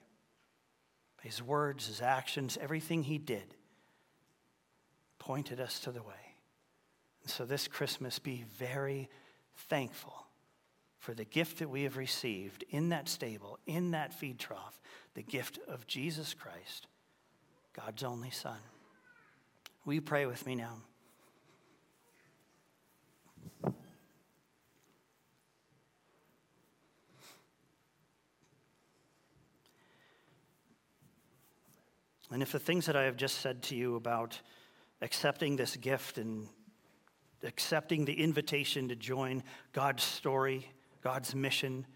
His 1.23 1.43
words, 1.43 1.87
his 1.87 2.01
actions, 2.01 2.59
everything 2.61 3.03
he 3.03 3.19
did 3.19 3.55
pointed 5.19 5.61
us 5.61 5.81
to 5.81 5.93
the 5.93 6.03
way. 6.03 6.35
And 7.23 7.31
so 7.31 7.45
this 7.45 7.69
Christmas, 7.69 8.19
be 8.19 8.45
very 8.59 9.09
thankful 9.69 10.27
for 10.99 11.15
the 11.15 11.25
gift 11.25 11.59
that 11.59 11.71
we 11.71 11.83
have 11.85 11.97
received 11.97 12.65
in 12.71 12.89
that 12.89 13.09
stable, 13.09 13.59
in 13.67 13.93
that 13.93 14.13
feed 14.13 14.39
trough, 14.39 14.81
the 15.15 15.23
gift 15.23 15.59
of 15.69 15.87
Jesus 15.87 16.35
Christ, 16.35 16.87
God's 17.75 18.03
only 18.03 18.31
Son. 18.31 18.59
Will 19.85 19.95
you 19.95 20.03
pray 20.03 20.27
with 20.27 20.45
me 20.47 20.55
now? 20.55 20.77
And 32.31 32.43
if 32.43 32.53
the 32.53 32.59
things 32.59 32.87
that 32.87 32.97
I 32.97 33.05
have 33.05 33.17
just 33.17 33.39
said 33.39 33.63
to 33.65 33.77
you 33.77 33.97
about 33.97 34.41
accepting 35.03 35.57
this 35.57 35.77
gift 35.77 36.19
and 36.19 36.49
accepting 37.43 38.05
the 38.05 38.13
invitation 38.13 38.89
to 38.89 38.97
join 38.97 39.43
God's 39.73 40.03
story, 40.03 40.71
God's 41.03 41.35
mission. 41.35 41.87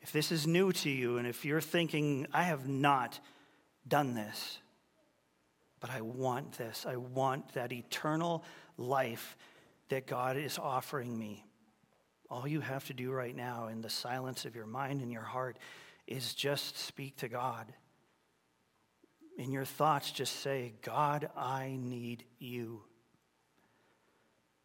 If 0.00 0.12
this 0.12 0.32
is 0.32 0.46
new 0.46 0.72
to 0.72 0.90
you, 0.90 1.18
and 1.18 1.26
if 1.26 1.44
you're 1.44 1.60
thinking, 1.60 2.26
I 2.32 2.44
have 2.44 2.68
not 2.68 3.20
done 3.86 4.14
this, 4.14 4.58
but 5.80 5.90
I 5.90 6.00
want 6.00 6.52
this, 6.58 6.86
I 6.88 6.96
want 6.96 7.54
that 7.54 7.72
eternal 7.72 8.44
life 8.76 9.36
that 9.88 10.06
God 10.06 10.36
is 10.36 10.58
offering 10.58 11.16
me. 11.18 11.44
All 12.30 12.48
you 12.48 12.60
have 12.60 12.86
to 12.86 12.94
do 12.94 13.12
right 13.12 13.36
now 13.36 13.66
in 13.66 13.82
the 13.82 13.90
silence 13.90 14.44
of 14.46 14.56
your 14.56 14.66
mind 14.66 15.02
and 15.02 15.12
your 15.12 15.22
heart 15.22 15.58
is 16.06 16.34
just 16.34 16.78
speak 16.78 17.16
to 17.18 17.28
God. 17.28 17.66
In 19.38 19.50
your 19.50 19.64
thoughts, 19.64 20.10
just 20.10 20.40
say, 20.40 20.74
God, 20.82 21.30
I 21.36 21.76
need 21.80 22.24
you. 22.38 22.82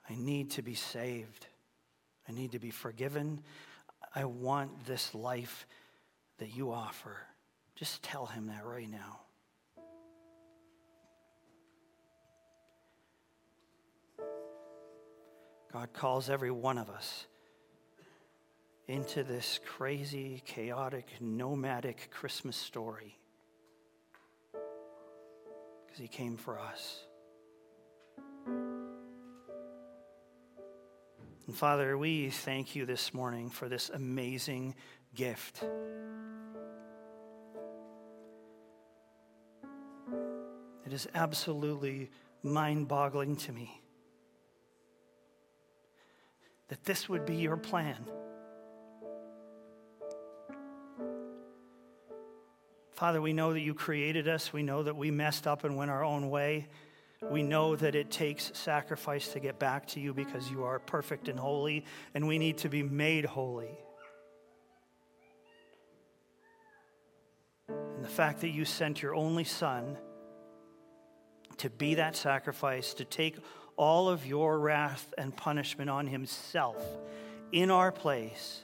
I 0.10 0.16
need 0.16 0.52
to 0.52 0.62
be 0.62 0.76
saved. 0.76 1.48
I 2.28 2.32
need 2.34 2.52
to 2.52 2.60
be 2.60 2.72
forgiven. 2.72 3.42
I 4.14 4.26
want 4.26 4.86
this 4.86 5.16
life 5.16 5.66
that 6.40 6.56
you 6.56 6.72
offer. 6.72 7.18
Just 7.76 8.04
tell 8.04 8.26
him 8.26 8.48
that 8.48 8.66
right 8.66 8.90
now. 8.90 9.20
God 15.72 15.94
calls 15.94 16.30
every 16.30 16.52
one 16.52 16.78
of 16.78 16.90
us 16.90 17.28
into 18.88 19.24
this 19.24 19.60
crazy, 19.66 20.42
chaotic, 20.46 21.08
nomadic 21.20 22.10
Christmas 22.10 22.56
story 22.56 23.18
because 25.98 26.12
he 26.12 26.16
came 26.16 26.38
for 26.38 26.60
us. 26.60 27.06
And 31.48 31.56
Father, 31.56 31.98
we 31.98 32.30
thank 32.30 32.76
you 32.76 32.86
this 32.86 33.14
morning 33.14 33.50
for 33.50 33.70
this 33.70 33.90
amazing 33.90 34.76
gift. 35.16 35.64
It 40.86 40.94
is 40.94 41.08
absolutely 41.16 42.12
mind 42.44 42.88
boggling 42.88 43.36
to 43.38 43.52
me 43.52 43.82
that 46.68 46.84
this 46.84 47.10
would 47.10 47.26
be 47.26 47.36
your 47.36 47.58
plan. 47.58 48.06
Father, 52.98 53.22
we 53.22 53.32
know 53.32 53.54
that 53.54 53.60
you 53.60 53.76
created 53.76 54.28
us. 54.28 54.52
We 54.52 54.64
know 54.64 54.82
that 54.82 54.96
we 54.96 55.12
messed 55.12 55.46
up 55.46 55.64
and 55.64 55.78
went 55.78 55.92
our 55.92 56.04
own 56.04 56.32
way. 56.32 56.68
We 57.30 57.44
know 57.44 57.76
that 57.76 57.94
it 57.94 58.10
takes 58.10 58.52
sacrifice 58.58 59.28
to 59.34 59.40
get 59.40 59.60
back 59.60 59.86
to 59.90 60.00
you 60.00 60.16
because 60.16 60.50
you 60.50 60.64
are 60.64 60.80
perfect 60.80 61.30
and 61.30 61.40
holy, 61.40 61.86
and 62.16 62.28
we 62.28 62.40
need 62.40 62.58
to 62.60 62.70
be 62.70 62.82
made 62.82 63.24
holy. 63.24 63.78
And 67.70 68.04
the 68.04 68.10
fact 68.10 68.42
that 68.42 68.50
you 68.50 68.66
sent 68.66 69.04
your 69.04 69.14
only 69.14 69.44
Son 69.44 69.96
to 71.58 71.70
be 71.70 71.96
that 71.96 72.16
sacrifice, 72.16 72.96
to 72.96 73.06
take 73.06 73.38
all 73.76 74.10
of 74.10 74.26
your 74.26 74.58
wrath 74.58 75.14
and 75.20 75.38
punishment 75.38 75.92
on 75.92 76.08
Himself 76.08 76.84
in 77.52 77.70
our 77.70 77.92
place, 77.92 78.62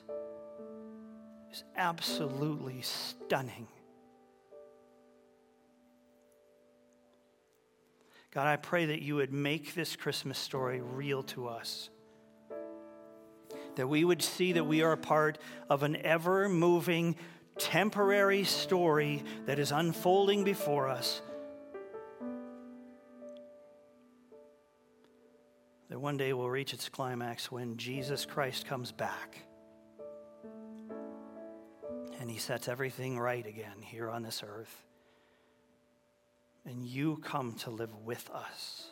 is 1.51 1.63
absolutely 1.77 2.81
stunning. 2.81 3.67
God, 8.33 8.47
I 8.47 8.55
pray 8.55 8.87
that 8.87 9.03
you 9.03 9.15
would 9.15 9.31
make 9.31 9.75
this 9.75 9.95
Christmas 9.95 10.39
story 10.39 10.81
real 10.81 11.21
to 11.23 11.47
us. 11.47 11.89
that 13.75 13.87
we 13.87 14.03
would 14.03 14.21
see 14.21 14.53
that 14.53 14.65
we 14.65 14.81
are 14.81 14.91
a 14.91 14.97
part 14.97 15.37
of 15.69 15.83
an 15.83 15.95
ever 15.97 16.47
moving, 16.49 17.15
temporary 17.57 18.43
story 18.43 19.23
that 19.45 19.59
is 19.59 19.71
unfolding 19.71 20.43
before 20.43 20.89
us. 20.89 21.21
That 25.89 25.99
one 25.99 26.17
day 26.17 26.33
will 26.33 26.49
reach 26.49 26.73
its 26.73 26.89
climax 26.89 27.51
when 27.51 27.77
Jesus 27.77 28.25
Christ 28.25 28.65
comes 28.65 28.91
back 28.91 29.39
and 32.19 32.29
he 32.29 32.37
sets 32.37 32.67
everything 32.67 33.19
right 33.19 33.45
again 33.45 33.81
here 33.81 34.09
on 34.09 34.23
this 34.23 34.43
earth. 34.47 34.85
And 36.65 36.85
you 36.85 37.17
come 37.17 37.53
to 37.59 37.69
live 37.69 37.93
with 38.03 38.29
us. 38.29 38.87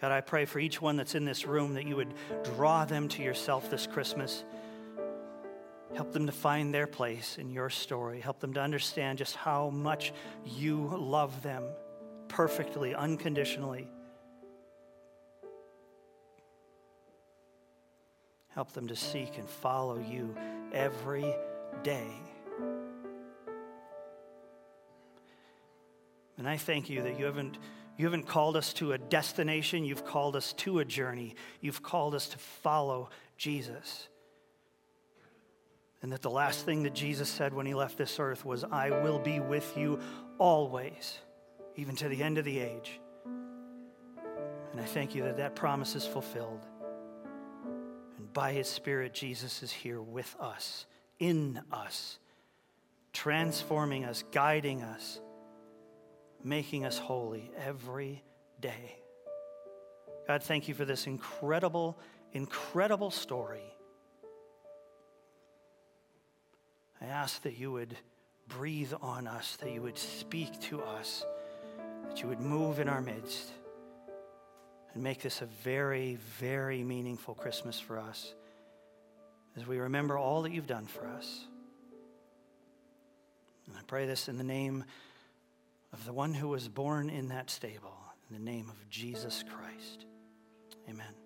God, 0.00 0.10
I 0.10 0.20
pray 0.20 0.46
for 0.46 0.58
each 0.58 0.82
one 0.82 0.96
that's 0.96 1.14
in 1.14 1.24
this 1.24 1.46
room 1.46 1.74
that 1.74 1.86
you 1.86 1.94
would 1.94 2.12
draw 2.42 2.84
them 2.84 3.08
to 3.10 3.22
yourself 3.22 3.70
this 3.70 3.86
Christmas. 3.86 4.44
Help 5.94 6.12
them 6.12 6.26
to 6.26 6.32
find 6.32 6.74
their 6.74 6.88
place 6.88 7.38
in 7.38 7.50
your 7.50 7.70
story. 7.70 8.20
Help 8.20 8.40
them 8.40 8.52
to 8.54 8.60
understand 8.60 9.18
just 9.18 9.36
how 9.36 9.70
much 9.70 10.12
you 10.44 10.90
love 10.96 11.42
them 11.42 11.62
perfectly, 12.26 12.96
unconditionally. 12.96 13.86
Help 18.48 18.72
them 18.72 18.88
to 18.88 18.96
seek 18.96 19.38
and 19.38 19.48
follow 19.48 19.98
you 19.98 20.34
every 20.72 21.32
day. 21.82 22.10
And 26.38 26.48
I 26.48 26.56
thank 26.56 26.88
you 26.88 27.02
that 27.02 27.18
you 27.18 27.24
haven't 27.26 27.58
you 27.98 28.06
haven't 28.06 28.26
called 28.26 28.56
us 28.56 28.72
to 28.74 28.92
a 28.92 28.98
destination, 28.98 29.84
you've 29.84 30.04
called 30.04 30.34
us 30.34 30.54
to 30.54 30.78
a 30.78 30.84
journey. 30.84 31.34
You've 31.60 31.82
called 31.82 32.14
us 32.14 32.28
to 32.28 32.38
follow 32.38 33.10
Jesus. 33.36 34.08
And 36.00 36.10
that 36.10 36.22
the 36.22 36.30
last 36.30 36.64
thing 36.64 36.82
that 36.82 36.94
Jesus 36.94 37.28
said 37.28 37.54
when 37.54 37.66
he 37.66 37.74
left 37.74 37.98
this 37.98 38.18
earth 38.18 38.44
was, 38.44 38.64
I 38.64 38.90
will 38.90 39.18
be 39.18 39.40
with 39.40 39.76
you 39.76 40.00
always, 40.38 41.18
even 41.76 41.94
to 41.96 42.08
the 42.08 42.22
end 42.22 42.38
of 42.38 42.44
the 42.44 42.58
age. 42.58 42.98
And 43.26 44.80
I 44.80 44.84
thank 44.84 45.14
you 45.14 45.22
that 45.24 45.36
that 45.36 45.54
promise 45.54 45.94
is 45.94 46.06
fulfilled. 46.06 46.66
And 48.18 48.32
by 48.32 48.52
his 48.52 48.66
Spirit, 48.66 49.12
Jesus 49.12 49.62
is 49.62 49.70
here 49.70 50.00
with 50.00 50.34
us, 50.40 50.86
in 51.20 51.60
us, 51.70 52.18
transforming 53.12 54.04
us, 54.04 54.24
guiding 54.32 54.82
us 54.82 55.20
making 56.44 56.84
us 56.84 56.98
holy 56.98 57.50
every 57.56 58.22
day. 58.60 58.98
God, 60.26 60.42
thank 60.42 60.68
you 60.68 60.74
for 60.74 60.84
this 60.84 61.06
incredible, 61.06 61.98
incredible 62.32 63.10
story. 63.10 63.74
I 67.00 67.06
ask 67.06 67.42
that 67.42 67.58
you 67.58 67.72
would 67.72 67.96
breathe 68.48 68.92
on 69.02 69.26
us, 69.26 69.56
that 69.56 69.72
you 69.72 69.82
would 69.82 69.98
speak 69.98 70.60
to 70.62 70.80
us, 70.82 71.24
that 72.08 72.22
you 72.22 72.28
would 72.28 72.40
move 72.40 72.78
in 72.78 72.88
our 72.88 73.00
midst, 73.00 73.50
and 74.94 75.02
make 75.02 75.22
this 75.22 75.42
a 75.42 75.46
very, 75.46 76.18
very 76.38 76.82
meaningful 76.82 77.34
Christmas 77.34 77.80
for 77.80 77.98
us 77.98 78.34
as 79.56 79.66
we 79.66 79.78
remember 79.78 80.16
all 80.16 80.42
that 80.42 80.52
you've 80.52 80.66
done 80.66 80.86
for 80.86 81.06
us. 81.06 81.46
And 83.66 83.76
I 83.76 83.80
pray 83.86 84.06
this 84.06 84.28
in 84.28 84.38
the 84.38 84.44
name 84.44 84.84
of 85.92 86.04
the 86.04 86.12
one 86.12 86.34
who 86.34 86.48
was 86.48 86.68
born 86.68 87.10
in 87.10 87.28
that 87.28 87.50
stable, 87.50 87.96
in 88.28 88.36
the 88.36 88.50
name 88.50 88.68
of 88.70 88.88
Jesus 88.88 89.44
Christ. 89.48 90.06
Amen. 90.88 91.21